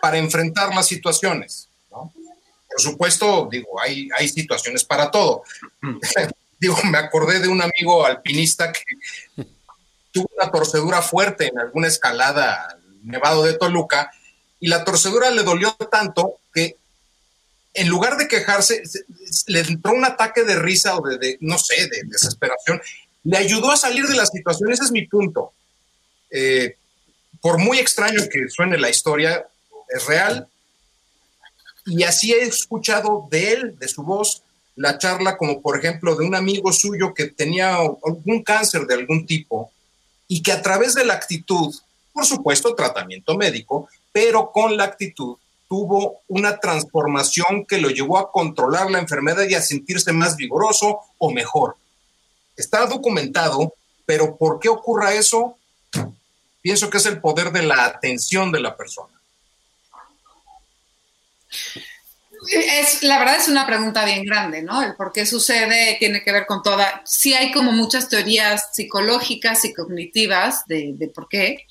[0.00, 1.68] para enfrentar las situaciones.
[1.88, 5.42] Por supuesto, digo, hay, hay situaciones para todo.
[6.60, 9.44] digo, me acordé de un amigo alpinista que
[10.12, 14.10] tuvo una torcedura fuerte en alguna escalada al Nevado de Toluca
[14.60, 16.76] y la torcedura le dolió tanto que
[17.74, 18.82] en lugar de quejarse,
[19.48, 22.80] le entró un ataque de risa o de no sé, de desesperación
[23.24, 25.52] le ayudó a salir de la situación, ese es mi punto.
[26.30, 26.76] Eh,
[27.40, 29.46] por muy extraño que suene la historia,
[29.88, 30.46] es real.
[31.86, 34.42] Y así he escuchado de él, de su voz,
[34.76, 39.26] la charla como por ejemplo de un amigo suyo que tenía algún cáncer de algún
[39.26, 39.70] tipo
[40.26, 41.74] y que a través de la actitud,
[42.12, 45.36] por supuesto tratamiento médico, pero con la actitud
[45.68, 51.00] tuvo una transformación que lo llevó a controlar la enfermedad y a sentirse más vigoroso
[51.18, 51.76] o mejor.
[52.56, 53.74] Está documentado,
[54.06, 55.58] pero ¿por qué ocurra eso?
[56.60, 59.14] Pienso que es el poder de la atención de la persona.
[62.50, 64.82] Es, la verdad es una pregunta bien grande, ¿no?
[64.82, 67.02] El por qué sucede tiene que ver con toda.
[67.04, 71.66] Sí hay como muchas teorías psicológicas y cognitivas de, por qué,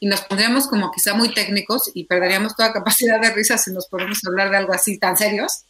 [0.00, 3.86] y nos pondríamos como quizá muy técnicos y perderíamos toda capacidad de risa si nos
[3.88, 5.64] podemos hablar de algo así tan serios.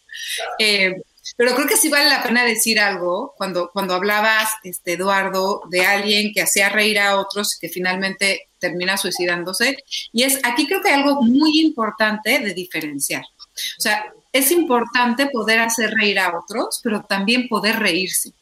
[0.58, 1.02] Eh,
[1.38, 5.86] pero creo que sí vale la pena decir algo cuando, cuando hablabas, este, Eduardo, de
[5.86, 9.76] alguien que hacía reír a otros y que finalmente termina suicidándose.
[10.12, 13.22] Y es, aquí creo que hay algo muy importante de diferenciar.
[13.22, 18.32] O sea, es importante poder hacer reír a otros, pero también poder reírse.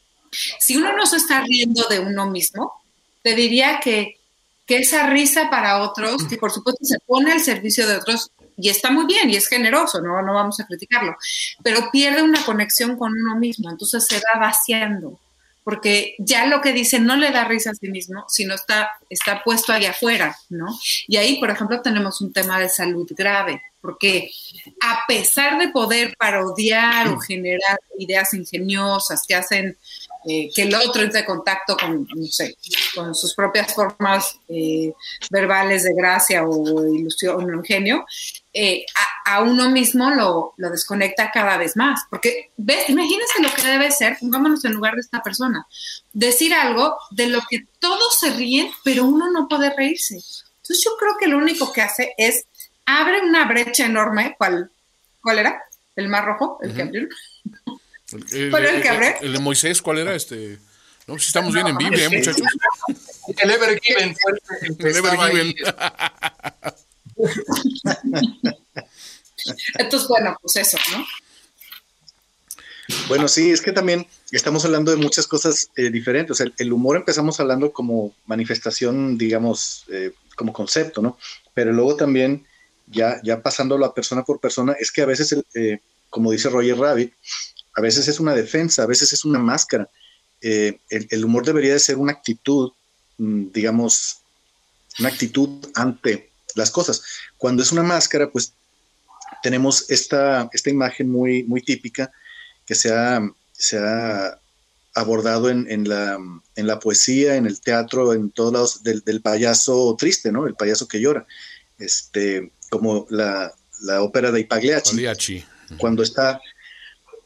[0.58, 2.80] Si uno no se está riendo de uno mismo,
[3.20, 4.18] te diría que,
[4.64, 8.68] que esa risa para otros, que por supuesto se pone al servicio de otros, y
[8.68, 11.16] está muy bien y es generoso, no, no vamos a criticarlo,
[11.62, 15.18] pero pierde una conexión con uno mismo, entonces se va vaciando.
[15.66, 19.42] porque ya lo que dice no le da risa a sí mismo, sino está, está
[19.42, 20.66] puesto allá afuera, ¿no?
[21.08, 24.30] Y ahí, por ejemplo, tenemos un tema de salud grave, porque
[24.80, 29.76] a pesar de poder parodiar o generar ideas ingeniosas que hacen
[30.28, 32.56] eh, que el otro entre en contacto con, no sé,
[32.96, 34.92] con sus propias formas eh,
[35.30, 38.04] verbales de gracia o ilusión o ingenio,
[38.52, 38.84] eh,
[39.24, 42.00] a, uno mismo lo, lo, desconecta cada vez más.
[42.10, 42.88] Porque, ¿ves?
[42.88, 45.64] Imagínense lo que debe ser, pongámonos en lugar de esta persona,
[46.12, 50.14] decir algo de lo que todos se ríen, pero uno no puede reírse.
[50.14, 52.46] Entonces yo creo que lo único que hace es
[52.84, 54.34] abre una brecha enorme.
[54.36, 54.72] ¿Cuál,
[55.22, 55.62] cuál era?
[55.94, 56.58] ¿El mar rojo?
[56.62, 57.08] ¿El que abrió?
[58.12, 58.54] El, el,
[59.22, 60.58] el, de Moisés, ¿cuál era este?
[61.06, 62.42] No, si estamos bien en Biblia, ¿eh, muchachos.
[63.38, 65.54] El Ever Given fue el, que el
[69.78, 71.04] Entonces, bueno, pues eso, ¿no?
[73.08, 76.30] Bueno, sí, es que también estamos hablando de muchas cosas eh, diferentes.
[76.32, 81.18] O sea, el humor empezamos hablando como manifestación, digamos, eh, como concepto, ¿no?
[81.52, 82.46] Pero luego también,
[82.86, 86.78] ya, ya pasándolo a persona por persona, es que a veces, eh, como dice Roger
[86.78, 87.12] Rabbit,
[87.76, 89.88] a veces es una defensa, a veces es una máscara.
[90.40, 92.72] Eh, el, humor debería de ser una actitud,
[93.18, 94.18] mm, digamos,
[94.98, 97.02] una actitud ante las cosas.
[97.36, 98.54] Cuando es una máscara, pues
[99.42, 102.10] tenemos esta, esta imagen muy, muy típica
[102.64, 103.20] que se ha,
[103.52, 104.40] se ha
[104.94, 106.18] abordado en, la,
[106.56, 110.46] en, la, poesía, en el teatro, en todos lados, del, del, payaso triste, ¿no?
[110.46, 111.26] El payaso que llora.
[111.78, 115.44] Este, como la, la ópera de Ipagliacci.
[115.78, 116.40] Cuando está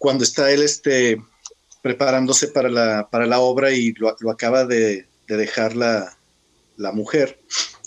[0.01, 1.23] cuando está él este,
[1.83, 6.17] preparándose para la, para la obra y lo, acaba de, dejar la,
[6.95, 7.39] mujer,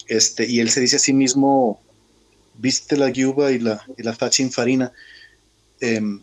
[0.08, 1.82] este, y él se dice a sí mismo,
[2.54, 4.94] viste la yuba y la, y la facha infarina,
[5.80, 6.22] em,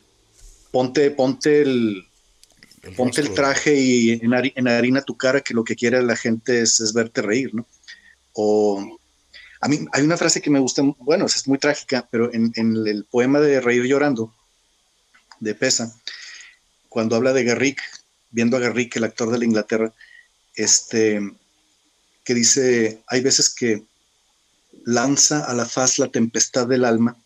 [0.70, 2.06] ponte, ponte el,
[2.96, 6.92] ponte el traje y en, harina tu cara que lo que quiere la gente es,
[6.94, 7.66] verte reír, ¿no?
[8.34, 8.96] O
[9.60, 12.76] a mí hay una frase que me gusta, bueno, es muy trágica, pero en, en
[12.86, 14.32] el poema de Reír llorando,
[15.40, 15.94] de Pesa,
[16.88, 17.82] cuando habla de Garrick,
[18.30, 19.92] viendo a Garrick, el actor de la Inglaterra,
[20.54, 21.20] este,
[22.24, 23.82] que dice, hay veces que
[24.84, 27.16] lanza a la faz la tempestad del alma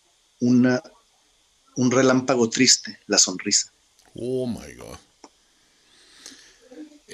[0.40, 0.83] una,
[1.77, 3.72] un relámpago triste, la sonrisa.
[4.14, 4.98] Oh my God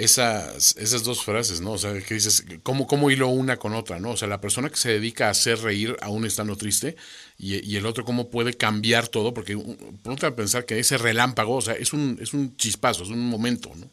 [0.00, 1.72] esas, esas dos frases, ¿no?
[1.72, 4.12] O sea, que dices, ¿cómo, ¿cómo hilo una con otra, ¿no?
[4.12, 6.96] O sea, la persona que se dedica a hacer reír aún estando triste
[7.38, 9.58] y, el otro cómo puede cambiar todo, porque
[10.02, 13.28] ponte a pensar que ese relámpago, o sea, es un, es un chispazo, es un
[13.28, 13.90] momento, ¿no?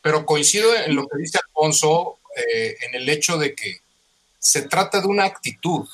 [0.00, 3.80] Pero coincido en lo que dice Alfonso, eh, en el hecho de que
[4.38, 5.86] se trata de una actitud.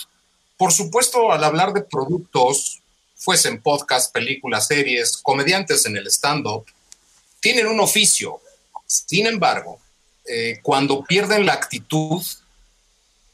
[0.57, 2.83] Por supuesto, al hablar de productos,
[3.17, 6.67] fuesen podcast, películas, series, comediantes en el stand-up,
[7.43, 8.41] tienen un oficio.
[8.87, 9.79] Sin embargo,
[10.27, 12.23] eh, cuando pierden la actitud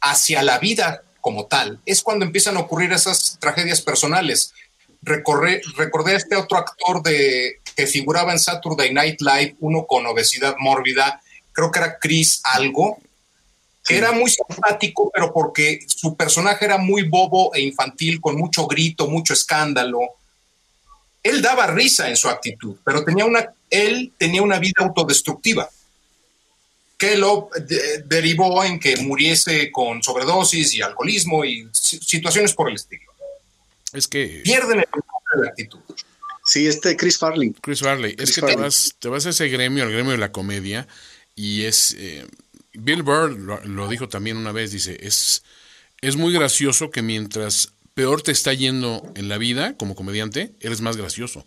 [0.01, 4.53] hacia la vida como tal, es cuando empiezan a ocurrir esas tragedias personales.
[5.03, 5.61] recordé
[6.13, 11.23] a este otro actor de, que figuraba en Saturday Night Live, uno con obesidad mórbida,
[11.53, 12.99] creo que era Chris Algo,
[13.85, 18.67] que era muy simpático, pero porque su personaje era muy bobo e infantil, con mucho
[18.67, 20.01] grito, mucho escándalo.
[21.23, 25.69] Él daba risa en su actitud, pero tenía una él tenía una vida autodestructiva
[26.99, 27.49] que lo
[28.07, 33.13] derivó en que muriese con sobredosis y alcoholismo y situaciones por el estilo.
[33.93, 34.41] Es que...
[34.43, 35.79] Pierden el de actitud.
[36.45, 37.55] Sí, este Chris Farley.
[37.61, 38.17] Chris Farley.
[38.19, 40.89] es que Te, vas, te vas a ese gremio, al gremio de la comedia,
[41.37, 41.95] y es...
[41.99, 42.27] Eh,
[42.73, 43.31] Bill Burr
[43.67, 45.43] lo, dijo también una vez, dice, es,
[46.01, 50.81] es muy gracioso que mientras peor te está yendo en la vida como comediante, eres
[50.81, 51.45] más gracioso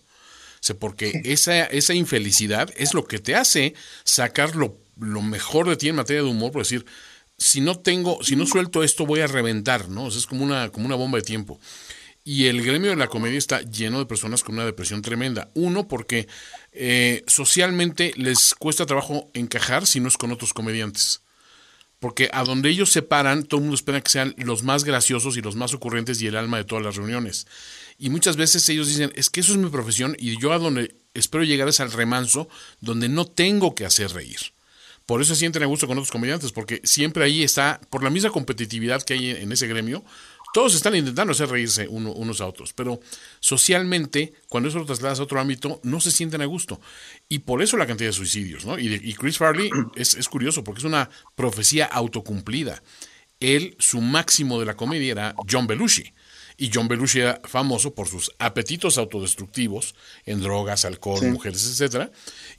[0.79, 5.95] porque esa, esa infelicidad es lo que te hace sacar lo, mejor de ti en
[5.95, 6.85] materia de humor, por decir,
[7.37, 10.07] si no tengo, si no suelto esto, voy a reventar, ¿no?
[10.07, 11.59] es como una, como una bomba de tiempo.
[12.23, 15.49] Y el gremio de la comedia está lleno de personas con una depresión tremenda.
[15.55, 16.27] Uno, porque
[16.71, 21.21] eh, socialmente les cuesta trabajo encajar si no es con otros comediantes.
[21.99, 25.35] Porque a donde ellos se paran, todo el mundo espera que sean los más graciosos
[25.35, 27.47] y los más ocurrentes y el alma de todas las reuniones.
[28.01, 30.95] Y muchas veces ellos dicen, es que eso es mi profesión y yo a donde
[31.13, 34.39] espero llegar es al remanso, donde no tengo que hacer reír.
[35.05, 38.09] Por eso se sienten a gusto con otros comediantes, porque siempre ahí está, por la
[38.09, 40.03] misma competitividad que hay en ese gremio,
[40.51, 42.99] todos están intentando hacer reírse unos a otros, pero
[43.39, 46.81] socialmente, cuando eso lo trasladas a otro ámbito, no se sienten a gusto.
[47.29, 48.79] Y por eso la cantidad de suicidios, ¿no?
[48.79, 52.81] Y, Chris Farley es, es, curioso, porque es una profecía autocumplida.
[53.39, 56.11] Él, su máximo de la comedia era John Belushi
[56.61, 59.95] Y John Belushi era famoso por sus apetitos autodestructivos
[60.27, 62.11] en drogas, alcohol, mujeres, etcétera,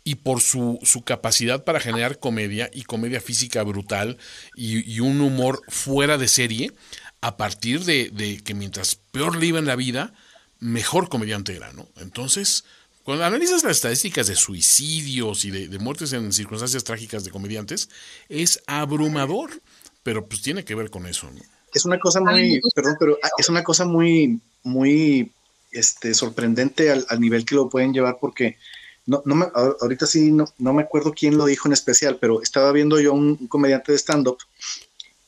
[0.02, 4.18] y por su, su, capacidad para generar comedia y comedia física brutal
[4.56, 6.72] y, un humor fuera de serie
[7.20, 10.12] a partir de, de, que mientras peor le iba en la vida,
[10.58, 11.88] mejor comediante era, ¿no?
[11.98, 12.64] Entonces,
[13.04, 17.88] cuando analizas las estadísticas de suicidios y de, muertes en circunstancias trágicas de comediantes,
[18.28, 19.62] es abrumador,
[20.02, 21.30] pero pues tiene que ver con eso.
[21.72, 25.32] Es una cosa muy, perdón, pero ah, es una cosa muy, muy
[25.70, 28.58] este, sorprendente al, nivel que lo pueden llevar porque
[29.06, 29.46] no, no me,
[29.80, 33.14] ahorita sí no, no, me acuerdo quién lo dijo en especial, pero estaba viendo yo
[33.14, 34.38] un, comediante de stand-up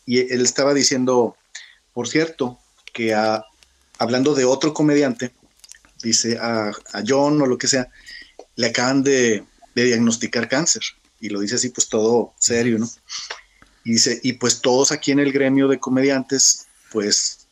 [0.06, 1.36] y él estaba diciendo,
[1.92, 2.58] por cierto,
[2.92, 3.14] que
[3.98, 5.32] hablando de otro comediante,
[6.02, 6.72] dice a,
[7.06, 7.88] John o lo que sea,
[8.56, 10.82] le acaban de, diagnosticar cáncer.
[11.20, 12.88] Y lo dice así, pues todo serio, ¿no?
[13.84, 17.46] Y dice, y pues todos aquí en el gremio de comediantes, pues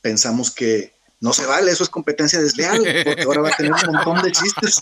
[0.00, 3.94] pensamos que no se vale, eso es competencia desleal, porque ahora va a tener un
[3.94, 4.80] montón de chistes.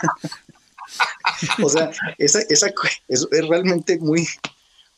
[1.63, 2.73] o sea, esa, esa
[3.09, 4.27] es realmente muy,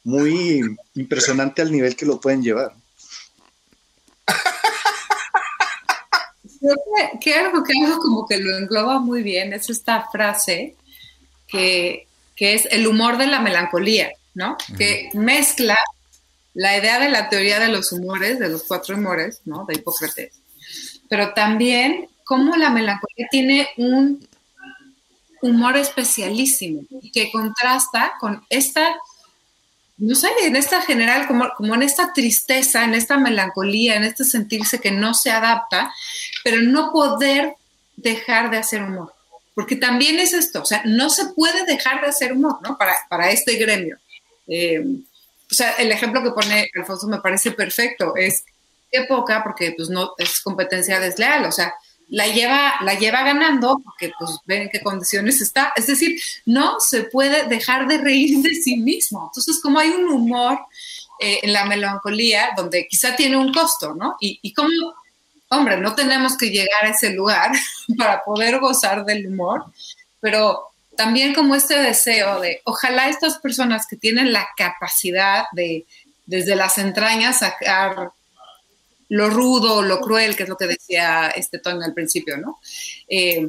[0.05, 0.63] muy
[0.95, 2.73] impresionante al nivel que lo pueden llevar.
[6.61, 6.77] Creo
[7.21, 10.77] que, algo que algo como que lo engloba muy bien es esta frase
[11.47, 14.57] que, es el humor de la melancolía, ¿no?
[14.79, 15.77] Que mezcla
[16.55, 19.65] la idea de la teoría de los humores, de los cuatro humores, ¿no?
[19.67, 20.33] De Hipócrates,
[21.09, 24.25] pero también cómo la melancolía tiene un
[25.43, 28.97] humor especialísimo y que contrasta con esta
[29.97, 34.23] no sé, en esta general, como, como en esta tristeza, en esta melancolía, en este
[34.23, 35.93] sentirse que no se adapta,
[36.45, 37.55] pero no poder
[37.97, 39.13] dejar de hacer humor.
[39.57, 42.79] Porque también es esto, o sea, no se puede dejar de hacer humor, ¿no?
[42.79, 43.99] Para, para este gremio.
[44.49, 44.83] Eh,
[45.51, 48.15] o sea, el ejemplo que pone Alfonso me parece perfecto.
[48.17, 48.45] Es
[48.91, 51.75] época, porque pues no es competencia desleal, o sea,
[52.11, 55.73] la lleva, la lleva ganando porque pues ven en qué condiciones está.
[55.77, 59.27] Es decir, no se puede dejar de reír de sí mismo.
[59.31, 60.59] Entonces, como hay un humor
[61.21, 64.17] eh, en la melancolía donde quizá tiene un costo, ¿no?
[64.21, 64.95] Y, y como,
[65.51, 67.53] hombre, no tenemos que llegar a ese lugar
[67.99, 69.67] para poder gozar del humor,
[70.21, 75.87] pero también como este deseo de, ojalá estas personas que tienen la capacidad de
[76.27, 78.11] desde las entrañas sacar
[79.09, 82.59] lo rudo, lo cruel, que es lo que decía este Toño al principio, ¿no?
[83.09, 83.49] Eh,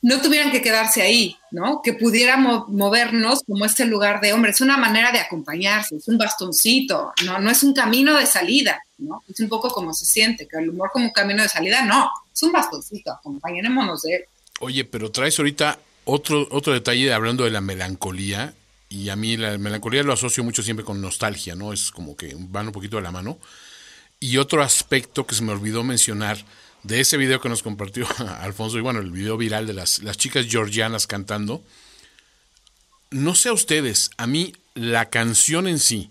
[0.00, 1.82] no tuvieran que quedarse ahí, ¿no?
[1.82, 6.16] Que pudiéramos movernos como este lugar de, hombre, es una manera de acompañarse, es un
[6.16, 7.38] bastoncito, ¿no?
[7.40, 9.22] No es un camino de salida, ¿no?
[9.28, 12.10] Es un poco como se siente, que el humor como un camino de salida, no,
[12.32, 14.24] es un bastoncito, acompañémonos de él.
[14.60, 18.54] Oye, pero traes ahorita otro, otro detalle hablando de la melancolía,
[18.88, 21.72] y a mí la melancolía lo asocio mucho siempre con nostalgia, ¿no?
[21.72, 23.38] Es como que van un poquito de la mano.
[24.20, 26.44] Y otro aspecto que se me olvidó mencionar
[26.82, 28.06] de ese video que nos compartió
[28.40, 31.62] Alfonso, y bueno, el video viral de las, las chicas georgianas cantando,
[33.10, 36.10] no sé a ustedes, a mí la canción en sí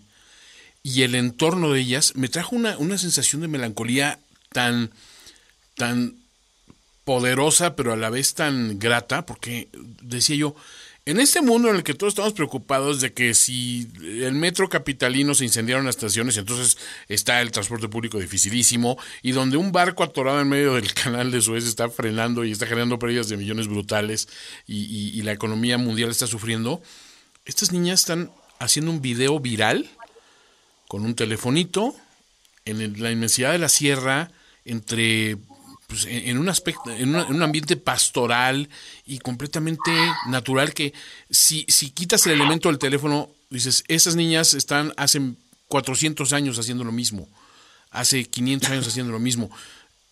[0.83, 4.19] y el entorno de ellas me trajo una, una sensación de melancolía
[4.51, 4.91] tan,
[5.75, 6.22] tan
[7.05, 9.69] poderosa, pero a la vez tan grata, porque
[10.01, 10.55] decía yo,
[11.05, 15.35] en este mundo en el que todos estamos preocupados de que si el metro capitalino
[15.35, 16.77] se incendiaron las estaciones, entonces
[17.09, 21.41] está el transporte público dificilísimo, y donde un barco atorado en medio del canal de
[21.41, 24.29] Suez está frenando y está generando pérdidas de millones brutales
[24.65, 26.81] y, la economía mundial está sufriendo,
[27.45, 29.89] estas niñas están haciendo un video viral
[30.87, 31.95] con un telefonito
[32.65, 34.31] en la inmensidad de la sierra
[34.65, 35.37] entre
[35.93, 38.67] pues, en, un aspecto, en, un ambiente pastoral
[39.05, 39.91] y completamente
[40.27, 40.91] natural que
[41.29, 45.21] si, si quitas el elemento del teléfono, dices, esas niñas están hace
[45.67, 47.29] 400 años haciendo lo mismo,
[47.91, 49.51] hace 500 años haciendo lo mismo.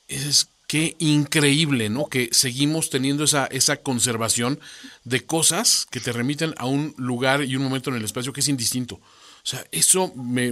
[0.07, 2.05] Es que increíble, ¿no?
[2.05, 4.59] Que seguimos teniendo esa, esa conservación
[5.03, 8.41] de cosas que te remiten a un lugar y un momento en el espacio que
[8.41, 9.01] es indistinto.
[9.43, 10.49] O sea, eso me,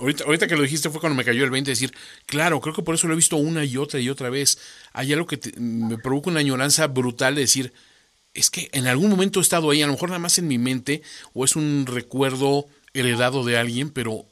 [0.00, 1.92] ahorita, ahorita, que lo dijiste fue cuando me cayó el 20 decir,
[2.26, 4.58] claro, creo que por eso lo he visto una y otra y otra vez.
[4.92, 7.72] Hay algo que me provoca una añoranza brutal de decir,
[8.34, 10.58] es que en algún momento he estado ahí, a lo mejor nada más en mi
[10.58, 11.02] mente,
[11.34, 14.26] o es un recuerdo heredado de alguien, pero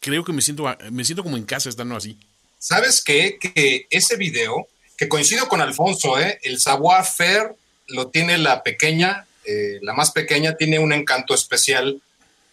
[0.00, 2.18] creo que me siento, me siento como en casa estando así.
[2.58, 3.38] ¿Sabes qué?
[3.38, 6.38] Que ese video, que coincido con Alfonso, ¿eh?
[6.42, 7.54] el savoir faire
[7.88, 12.00] lo tiene la pequeña, eh, la más pequeña, tiene un encanto especial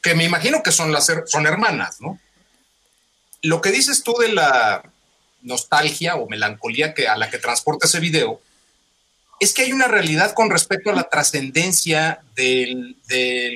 [0.08, 0.95] que me imagino que son,
[1.26, 2.18] son hermanas, ¿no?
[3.41, 4.82] Lo que dices tú de la
[5.41, 8.39] nostalgia o melancolía que, a la que transporta ese video,
[9.41, 12.95] es que hay una realidad con respecto a la trascendencia del,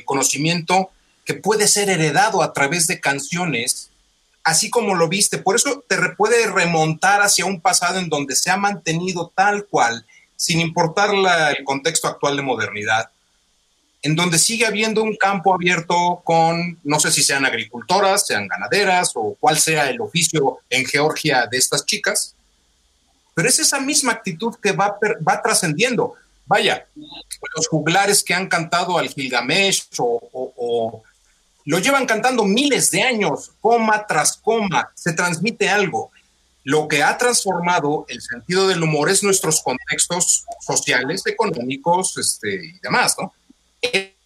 [0.03, 0.91] conocimiento
[1.23, 3.89] que puede ser heredado a través de canciones
[4.43, 5.37] así como lo viste.
[5.37, 10.05] Por eso te puede remontar hacia un pasado en donde se ha mantenido tal cual,
[10.35, 11.11] sin importar
[11.57, 13.10] el contexto actual de modernidad,
[14.03, 19.11] en donde sigue habiendo un campo abierto con, no sé si sean agricultoras, sean ganaderas
[19.15, 22.35] o cuál sea el oficio en Georgia de estas chicas,
[23.35, 24.97] pero es esa misma actitud que va,
[25.27, 26.15] va trascendiendo.
[26.45, 26.85] Vaya,
[27.55, 31.03] los juglares que han cantado al Gilgamesh o,
[31.63, 36.11] lo llevan cantando miles de años, coma tras coma, se transmite algo.
[36.63, 42.79] Lo que ha transformado el sentido del humor es nuestros contextos sociales, económicos este, y
[42.81, 43.31] demás, ¿no?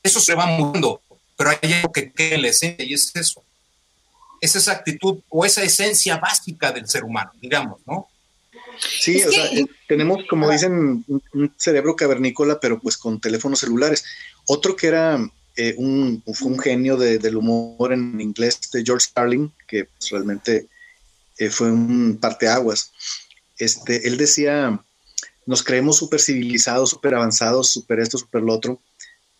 [0.03, 1.01] Eso se va mudando,
[1.37, 3.43] pero hay algo que queda en la esencia y es eso.
[4.41, 8.07] Es esa actitud o esa esencia básica del ser humano, digamos, ¿no?
[8.99, 14.03] Sí, o sea, eh, tenemos, como dicen, un cerebro cavernícola, pero pues con teléfonos celulares.
[14.45, 15.19] Otro que era
[15.55, 20.67] eh, un, fue un genio del humor en inglés, de George Carlin, que pues, realmente
[21.37, 22.91] eh, fue un parteaguas.
[23.57, 24.79] Este, él decía,
[25.45, 28.79] nos creemos súper civilizados, súper avanzados, súper esto, súper lo otro.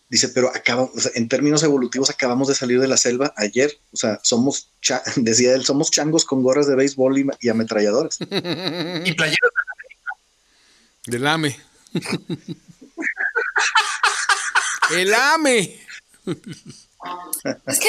[0.08, 3.76] Dice, pero acabamos, en términos evolutivos acabamos de salir de la selva ayer.
[3.92, 4.70] O sea, somos,
[5.16, 8.18] decía él, somos changos con gorras de béisbol y, y ametralladoras.
[8.20, 9.50] y playeros
[11.06, 11.56] de Del AME.
[14.90, 15.80] El AME.
[17.66, 17.88] Es que,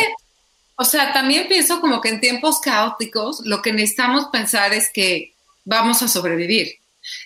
[0.76, 5.36] o sea, también pienso como que en tiempos caóticos lo que necesitamos pensar es que
[5.66, 6.80] vamos a sobrevivir.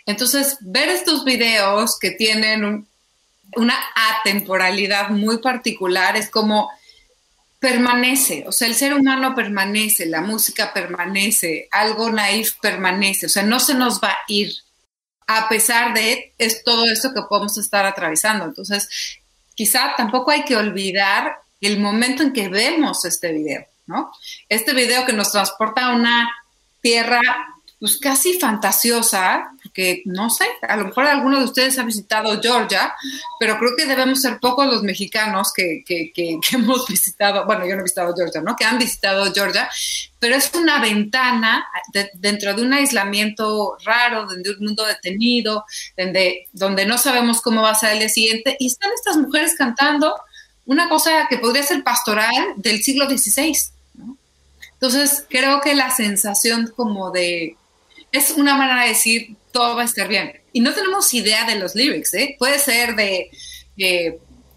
[0.05, 2.87] Entonces, ver estos videos que tienen un,
[3.55, 3.75] una
[4.19, 6.69] atemporalidad muy particular, es como
[7.59, 13.43] permanece, o sea, el ser humano permanece, la música permanece, algo naif permanece, o sea,
[13.43, 14.51] no se nos va a ir
[15.27, 18.45] a pesar de es todo esto que podemos estar atravesando.
[18.45, 19.19] Entonces,
[19.55, 24.11] quizá tampoco hay que olvidar el momento en que vemos este video, ¿no?
[24.49, 26.29] Este video que nos transporta a una
[26.81, 27.21] tierra
[27.79, 32.93] pues casi fantasiosa, porque no sé, a lo mejor alguno de ustedes ha visitado Georgia,
[33.39, 37.75] pero creo que debemos ser pocos los mexicanos que, que, que, hemos visitado, bueno, yo
[37.75, 38.57] no he visitado Georgia, ¿no?
[38.57, 39.69] Que han visitado Georgia,
[40.19, 41.65] pero es una ventana
[42.15, 45.63] dentro de un aislamiento raro, de un mundo detenido,
[45.97, 49.55] donde, donde no sabemos cómo va a ser el día siguiente, y están estas mujeres
[49.57, 50.13] cantando
[50.65, 53.53] una cosa que podría ser pastoral del siglo XVI.
[54.73, 57.55] Entonces, creo que la sensación como de
[58.11, 60.41] es una manera de decir todo va a estar bien.
[60.53, 62.35] Y no tenemos idea de los lyrics, ¿eh?
[62.39, 63.29] Puede ser de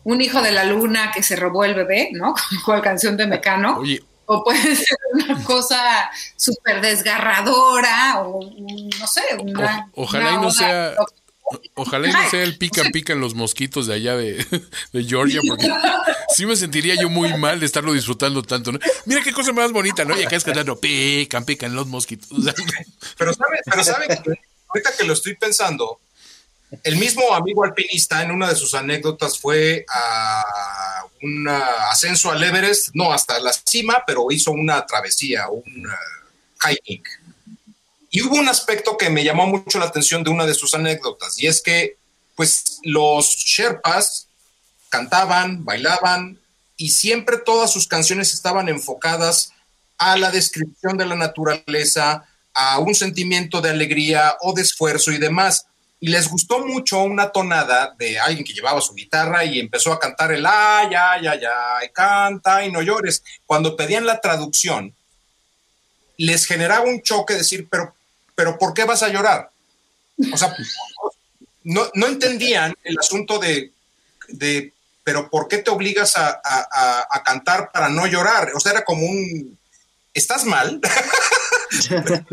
[0.05, 2.35] un hijo de la luna que se robó el bebé, ¿no?
[2.67, 3.83] La canción de Mecano.
[4.27, 9.91] O puede ser una cosa súper desgarradora, o no sé, una.
[9.95, 10.95] ojalá y no sea.
[11.75, 14.45] Ojalá y no sea el pica pica en los mosquitos de allá de,
[15.07, 15.71] Georgia, porque
[16.35, 18.79] sí me sentiría yo muy mal de estarlo disfrutando tanto, ¿no?
[19.05, 20.19] Mira qué cosa más bonita, ¿no?
[20.19, 22.29] Y acá es cantando pican, pican los mosquitos.
[23.19, 24.19] Pero sabe, pero sabe que
[24.69, 26.01] ahorita que lo estoy pensando,
[26.83, 32.91] el mismo amigo alpinista en una de sus anécdotas fue a un ascenso al Everest,
[32.95, 35.65] no hasta la cima, pero hizo una travesía, un
[36.61, 37.03] hiking
[38.17, 41.37] y hubo un aspecto que me llamó mucho la atención de una de sus anécdotas,
[41.37, 41.97] y es que,
[42.37, 44.29] pues, los Sherpas
[44.89, 46.39] cantaban, bailaban,
[46.77, 49.51] y siempre todas sus canciones estaban enfocadas
[49.99, 55.19] a la descripción de la naturaleza, a un sentimiento de alegría o de esfuerzo y
[55.19, 55.67] demás.
[55.99, 59.99] Y les gustó mucho una tonada de alguien que llevaba su guitarra y empezó a
[59.99, 63.25] cantar el ay, ay, ay, ay, canta y no llores.
[63.45, 64.95] Cuando pedían la traducción,
[66.17, 67.93] les generaba un choque decir, pero
[68.35, 69.51] pero ¿por qué vas a llorar?
[70.33, 70.55] O sea,
[71.65, 73.73] no, entendían el asunto de,
[75.03, 76.41] pero ¿por qué te obligas a,
[77.25, 78.53] cantar para no llorar?
[78.55, 79.59] O sea, era como un,
[80.13, 80.81] ¿estás mal?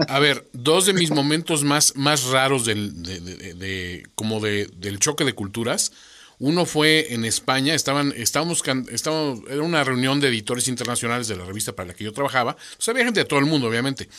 [0.08, 5.34] A ver, dos de mis momentos más, más raros del, de, como del choque de
[5.34, 5.92] culturas.
[6.38, 11.46] Uno fue en España, estaban, estábamos, estábamos, era una reunión de editores internacionales de la
[11.46, 12.58] revista para la que yo trabajaba.
[12.80, 14.10] Sea, había gente de todo el mundo, obviamente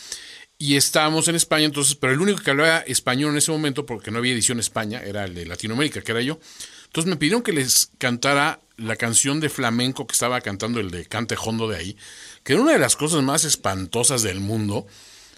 [0.57, 4.11] y estábamos en España, entonces, pero el único que hablaba español en ese momento, porque
[4.11, 6.39] no había edición España, era el de Latinoamérica, que era yo.
[6.85, 11.05] Entonces me pidieron que les cantara la canción de flamenco que estaba cantando el de
[11.05, 11.97] Cante Hondo de ahí,
[12.43, 14.87] que era una de las cosas más espantosas del mundo,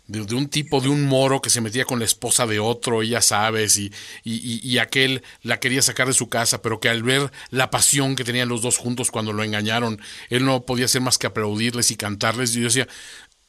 [0.07, 3.09] de, un tipo, de un moro que se metía con la esposa de otro, y
[3.09, 3.91] ya sabes, y,
[4.23, 8.15] y, y, aquel la quería sacar de su casa, pero que al ver la pasión
[8.15, 9.99] que tenían los dos juntos cuando lo engañaron,
[10.29, 12.87] él no podía hacer más que aplaudirles y cantarles, y yo decía,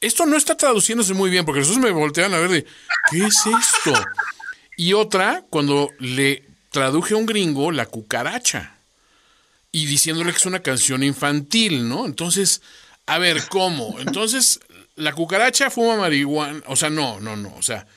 [0.01, 2.65] esto no está traduciéndose muy bien, porque nosotros me voltean a ver de,
[3.11, 3.93] ¿qué es esto?
[4.75, 8.77] Y otra, cuando le traduje a un gringo la cucaracha
[9.71, 12.05] y diciéndole que es una canción infantil, ¿no?
[12.05, 12.61] Entonces,
[13.05, 13.99] a ver, ¿cómo?
[13.99, 14.59] Entonces,
[14.95, 17.87] la cucaracha fuma marihuana, o sea, no, no, no, o sea,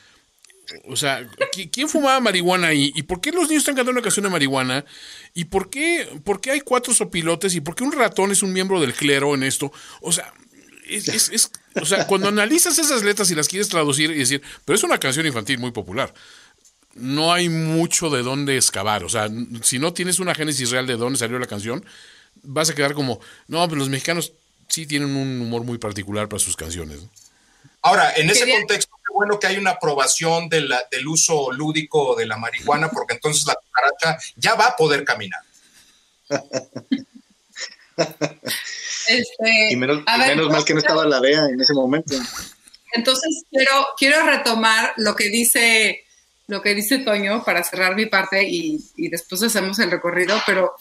[0.86, 1.28] o sea,
[1.72, 2.92] ¿quién fumaba marihuana ahí?
[2.94, 4.84] ¿Y por qué los niños están cantando una canción de marihuana?
[5.34, 7.54] ¿Y por qué, por qué hay cuatro sopilotes?
[7.54, 9.72] ¿Y por qué un ratón es un miembro del clero en esto?
[10.00, 10.32] O sea,
[10.88, 14.76] es, es, o sea, cuando analizas esas letras y las quieres traducir y decir, pero
[14.76, 16.12] es una canción infantil muy popular,
[16.94, 19.04] no hay mucho de dónde excavar.
[19.04, 19.28] O sea,
[19.62, 21.84] si no tienes una génesis real de dónde salió la canción,
[22.42, 24.32] vas a quedar como, no, pero los mexicanos
[24.68, 27.00] sí tienen un humor muy particular para sus canciones.
[27.82, 30.72] Ahora, en ese contexto, qué bueno que hay una aprobación del
[31.06, 35.40] uso lúdico de la marihuana, porque entonces la cucaracha ya va a poder caminar.
[39.10, 42.14] Este, y menos, mal que no estaba la DEA en ese momento.
[42.92, 46.04] Entonces quiero, quiero retomar lo que dice
[46.50, 50.74] lo que dice Toño para cerrar mi parte y, después hacemos el recorrido, pero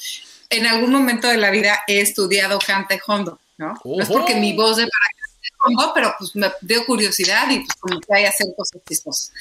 [0.50, 3.76] en algún momento de la vida he estudiado cante hondo, ¿no?
[3.86, 7.60] No es porque mi voz de para cante hondo, pero pues me dio curiosidad y
[7.60, 9.32] pues como que hay hacer cosas chistosas.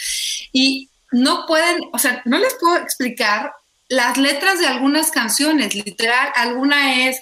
[0.53, 3.53] Y no pueden, o sea, no les puedo explicar
[3.89, 7.19] las letras de algunas canciones, literal, alguna es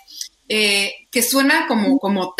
[0.49, 2.35] eh, que suena como, como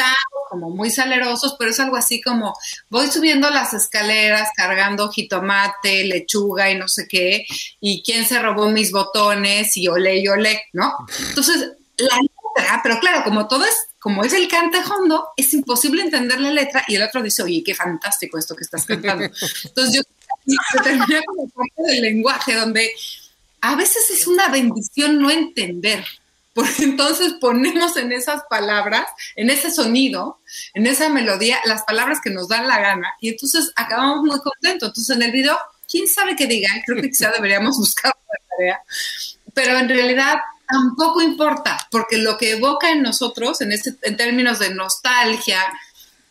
[0.49, 2.55] como muy salerosos, pero es algo así como
[2.89, 7.47] voy subiendo las escaleras cargando jitomate, lechuga y no sé qué,
[7.81, 10.93] y quién se robó mis botones y olé y olé, ¿no?
[11.29, 16.03] Entonces, la letra, pero claro, como todo es, como es el cante hondo, es imposible
[16.03, 19.25] entender la letra y el otro dice, oye, qué fantástico esto que estás cantando.
[19.65, 20.03] Entonces yo
[20.73, 22.91] se termina como parte del lenguaje donde
[23.61, 26.05] a veces es una bendición no entender,
[26.57, 29.05] porque entonces ponemos en esas palabras,
[29.37, 30.41] en ese sonido,
[30.73, 34.89] en esa melodía, las palabras que nos dan la gana y entonces acabamos muy contentos.
[34.89, 38.81] Entonces en el video, quién sabe qué digan, creo que quizá deberíamos buscar la tarea,
[39.53, 44.59] pero en realidad tampoco importa, porque lo que evoca en nosotros, en, este, en términos
[44.59, 45.61] de nostalgia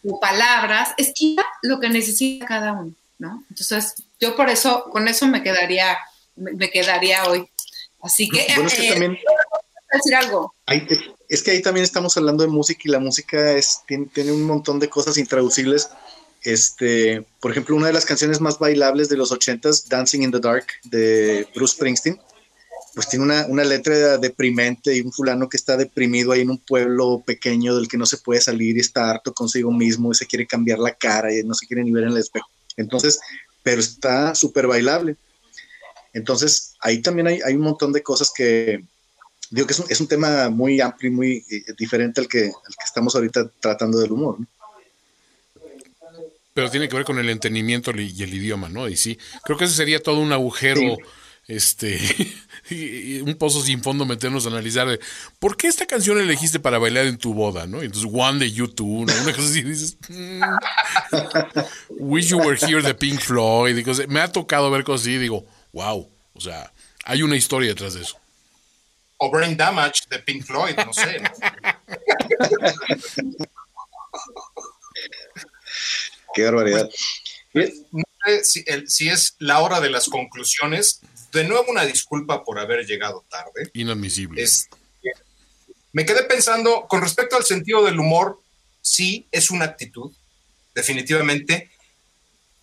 [0.04, 1.14] o palabras, es
[1.62, 3.44] lo que necesita cada uno, ¿no?
[3.52, 6.00] Entonces yo por eso, con eso me quedaría,
[6.36, 7.48] me, quedaría hoy.
[8.02, 8.46] Así que...
[8.56, 9.18] Bueno, eh, también
[9.96, 10.54] decir algo.
[11.30, 14.80] es que ahí también estamos hablando de música y la música es, tiene, un montón
[14.80, 15.90] de cosas intraducibles.
[16.44, 20.40] Este, por ejemplo, una de las canciones más bailables de los ochentas, Dancing in the
[20.40, 22.20] Dark, de Bruce Springsteen,
[22.94, 26.60] pues tiene una, una, letra deprimente y un fulano que está deprimido ahí en un
[26.60, 30.28] pueblo pequeño del que no se puede salir y está harto consigo mismo y se
[30.28, 32.48] quiere cambiar la cara y no se quiere ni ver en el espejo.
[32.78, 33.20] Entonces,
[33.64, 35.18] pero está súper bailable.
[36.14, 38.86] Entonces, ahí también hay, hay, un montón de cosas que,
[39.50, 42.46] digo que es un, es un tema muy amplio y muy eh, diferente al que,
[42.46, 44.38] al que estamos ahorita tratando del humor.
[46.54, 48.88] Pero tiene que ver con el entendimiento y el idioma, ¿no?
[48.88, 50.98] Y sí, creo que ese sería todo un agujero,
[51.48, 52.00] este,
[53.26, 54.98] un pozo sin fondo meternos a analizar
[55.38, 57.84] por qué esta canción elegiste para bailar en tu boda, ¿no?
[57.84, 59.22] Y entonces One de YouTube, ¿no?
[59.22, 60.42] Una cosa así, dices, mm,
[61.90, 65.18] Wish You Were Here de Pink Floyd, y me ha tocado ver cosas así y
[65.18, 66.72] digo, wow, o sea,
[67.04, 68.18] hay una historia detrás de eso
[69.18, 71.22] o Brain Damage de Pink Floyd, no sé.
[76.34, 76.90] Qué barbaridad.
[77.92, 78.44] no sé
[78.88, 81.00] si, es la hora de las conclusiones.
[81.32, 83.72] De nuevo, una disculpa por haber llegado tarde.
[83.74, 84.46] Inadmisible.
[85.94, 88.42] me quedé pensando, con respecto al sentido del humor,
[88.82, 90.12] sí, es una actitud,
[90.74, 91.72] definitivamente.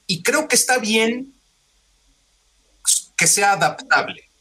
[0.07, 1.34] Y creo que está bien
[3.16, 4.32] que sea adaptable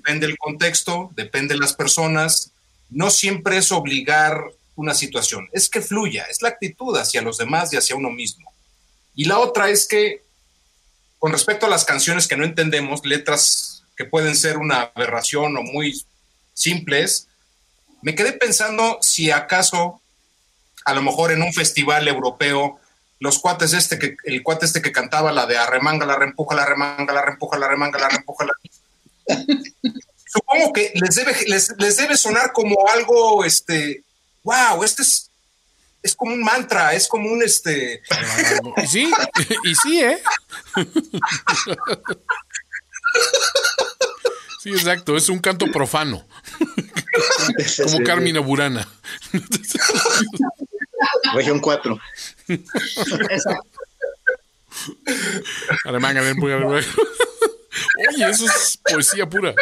[0.00, 2.52] depende del contexto, depende de las personas,
[2.88, 4.42] no siempre es obligar
[4.74, 8.50] una situación, es que fluya, es la actitud hacia los demás y hacia uno mismo.
[9.14, 10.24] Y la otra es que,
[11.18, 15.62] con respecto a las canciones que no entendemos, letras que pueden ser una aberración o
[15.62, 16.02] muy
[16.54, 17.28] simples,
[18.00, 20.00] me quedé pensando si acaso,
[20.86, 22.80] a lo mejor en un festival europeo,
[23.18, 26.64] los cuates este que, el cuate este que cantaba la de arremanga, la reempuja, la
[26.64, 28.52] remanga, la reempuja, la remanga, la reempuja, la
[30.32, 34.04] Supongo que les debe, les, debe sonar como algo, este,
[34.44, 35.30] wow, este es,
[36.02, 38.00] es como un mantra, es como un, este...
[38.82, 39.10] Y sí,
[39.64, 40.22] y sí, ¿eh?
[44.62, 46.26] Sí, exacto, es un canto profano.
[47.82, 48.86] Como Carmina Burana.
[51.34, 51.98] Región 4.
[52.48, 53.80] Exacto.
[58.08, 59.54] Oye, eso es poesía pura.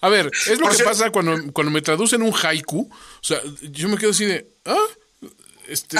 [0.00, 2.90] A ver, es lo que pasa cuando, cuando me traducen un haiku.
[2.90, 4.86] O sea, yo me quedo así de, ah,
[5.68, 5.98] este,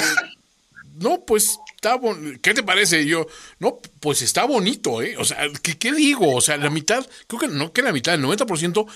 [0.94, 2.38] no, pues está bonito.
[2.42, 3.06] ¿Qué te parece?
[3.06, 3.26] yo,
[3.58, 5.16] no, pues está bonito, ¿eh?
[5.18, 6.34] O sea, ¿qué, ¿qué, digo?
[6.34, 8.86] O sea, la mitad, creo que no, que la mitad, el 90%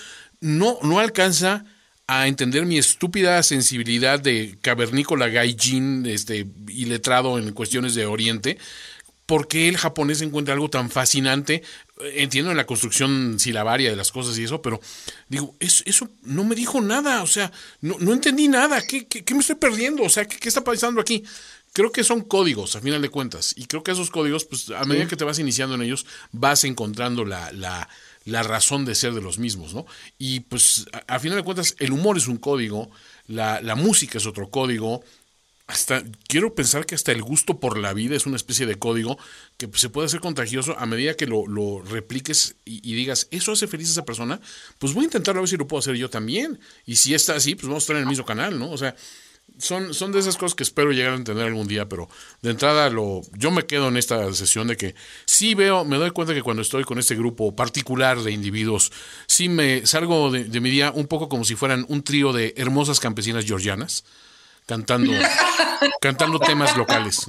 [0.40, 1.64] no, no alcanza
[2.06, 8.58] a entender mi estúpida sensibilidad de cavernícola gaijin este, y letrado en cuestiones de Oriente,
[9.30, 11.62] ¿por qué el japonés encuentra algo tan fascinante?
[12.14, 14.80] Entiendo en la construcción silabaria de las cosas y eso, pero
[15.28, 19.34] digo, eso, eso no me dijo nada, o sea, no, no entendí nada, ¿Qué, ¿Qué,
[19.34, 20.02] me estoy perdiendo?
[20.02, 21.22] O sea, ¿qué, ¿qué, está pasando aquí?
[21.72, 24.84] Creo que son códigos, a final de cuentas, y creo que esos códigos, pues a
[24.84, 27.88] medida que te vas iniciando en ellos, vas encontrando la, la,
[28.24, 29.86] la razón de ser de los mismos, ¿no?
[30.18, 32.90] Y pues a, final de cuentas el humor es un código,
[33.28, 35.04] la, la, música es otro código,
[35.70, 39.18] hasta quiero pensar que hasta el gusto por la vida es una especie de código
[39.56, 43.88] que se puede hacer contagioso a medida que lo, repliques y, digas, eso hace feliz
[43.88, 44.40] a esa persona,
[44.78, 46.58] pues voy a intentarlo a ver si lo puedo hacer yo también.
[46.86, 48.70] Y si está así, pues vamos a estar en el mismo canal, ¿no?
[48.72, 48.96] O sea,
[49.58, 52.08] son, son de esas cosas que espero llegar a entender algún día, pero
[52.42, 56.10] de entrada lo, yo me quedo en esta sesión de que sí veo, me doy
[56.10, 58.90] cuenta que cuando estoy con este grupo particular de individuos,
[59.28, 62.98] sí me salgo de mi día un poco como si fueran un trío de hermosas
[62.98, 64.02] campesinas georgianas,
[64.70, 65.12] cantando,
[66.00, 67.26] cantando temas locales.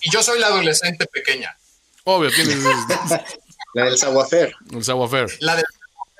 [0.00, 1.54] Y yo soy la adolescente pequeña.
[2.04, 2.56] Obvio, tienes...
[3.74, 4.54] la del saguafer.
[4.72, 5.30] El saguafer.
[5.40, 5.64] La del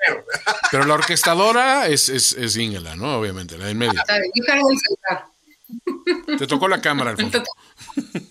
[0.71, 3.19] pero la orquestadora es, es, es Ingela, ¿no?
[3.19, 4.01] Obviamente, la del medio.
[6.37, 7.43] Te tocó la cámara, Alfonso.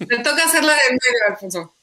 [0.09, 1.75] Te, toca hacer la del medio, Alfonso.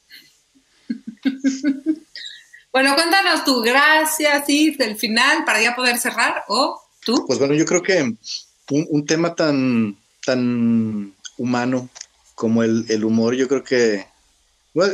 [2.72, 7.26] bueno, cuéntanos tu gracias, sí, del final, para ya poder cerrar, o tú.
[7.28, 9.95] Pues bueno, yo creo que un, un tema tan,
[10.26, 11.89] tan humano
[12.34, 14.05] como el, el humor, yo creo que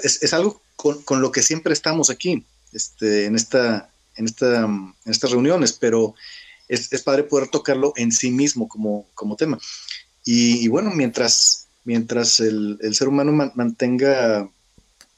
[0.03, 4.63] es, es, algo con, con, lo que siempre estamos aquí, este, en esta en, esta,
[4.65, 6.15] en estas reuniones, pero
[6.67, 9.57] es, es, padre poder tocarlo en sí mismo como, como tema.
[10.23, 14.47] Y, bueno, mientras, mientras el, el ser humano man, mantenga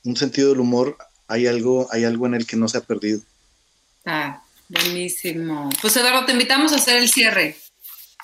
[0.04, 0.98] un sentido del humor,
[1.28, 3.22] hay algo, hay algo en el que no se ha perdido.
[4.06, 5.70] Ah, buenísimo.
[5.82, 7.58] Pues Eduardo, te invitamos a hacer el cierre.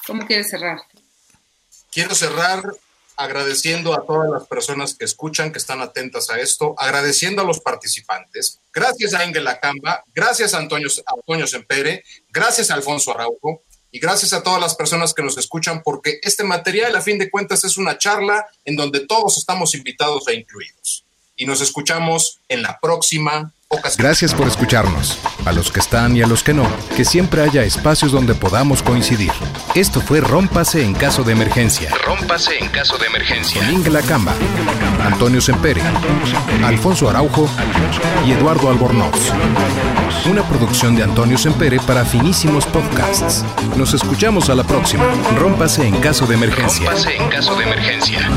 [0.07, 0.79] ¿Cómo quieres cerrar?
[1.91, 2.63] Quiero cerrar
[3.19, 7.59] agradeciendo a todas las personas que escuchan, que están atentas a esto, agradeciendo a los
[7.59, 8.61] participantes.
[8.73, 13.99] Gracias a Ingela Camba, gracias a Antonio, a Antonio Sempere, gracias a Alfonso Araujo y
[13.99, 17.63] gracias a todas las personas que nos escuchan, porque este material, a fin de cuentas,
[17.65, 21.03] es una charla en donde todos estamos invitados e incluidos.
[21.35, 23.53] Y nos escuchamos en la próxima.
[23.99, 25.19] Gracias por escucharnos.
[25.45, 26.67] A los que están y a los que no,
[26.97, 29.31] que siempre haya espacios donde podamos coincidir.
[29.75, 31.91] Esto fue Rómpase en caso de emergencia.
[32.03, 33.61] Rómpase en caso de emergencia.
[33.61, 34.33] Con Ingela Camba,
[35.03, 35.81] Antonio Sempere,
[36.63, 37.47] Alfonso Araujo
[38.25, 39.31] y Eduardo Albornoz.
[40.25, 43.45] Una producción de Antonio Sempere para finísimos podcasts.
[43.77, 45.05] Nos escuchamos a la próxima.
[45.37, 46.89] Rómpase en caso de emergencia.
[46.89, 48.29] Rómpase en caso de emergencia.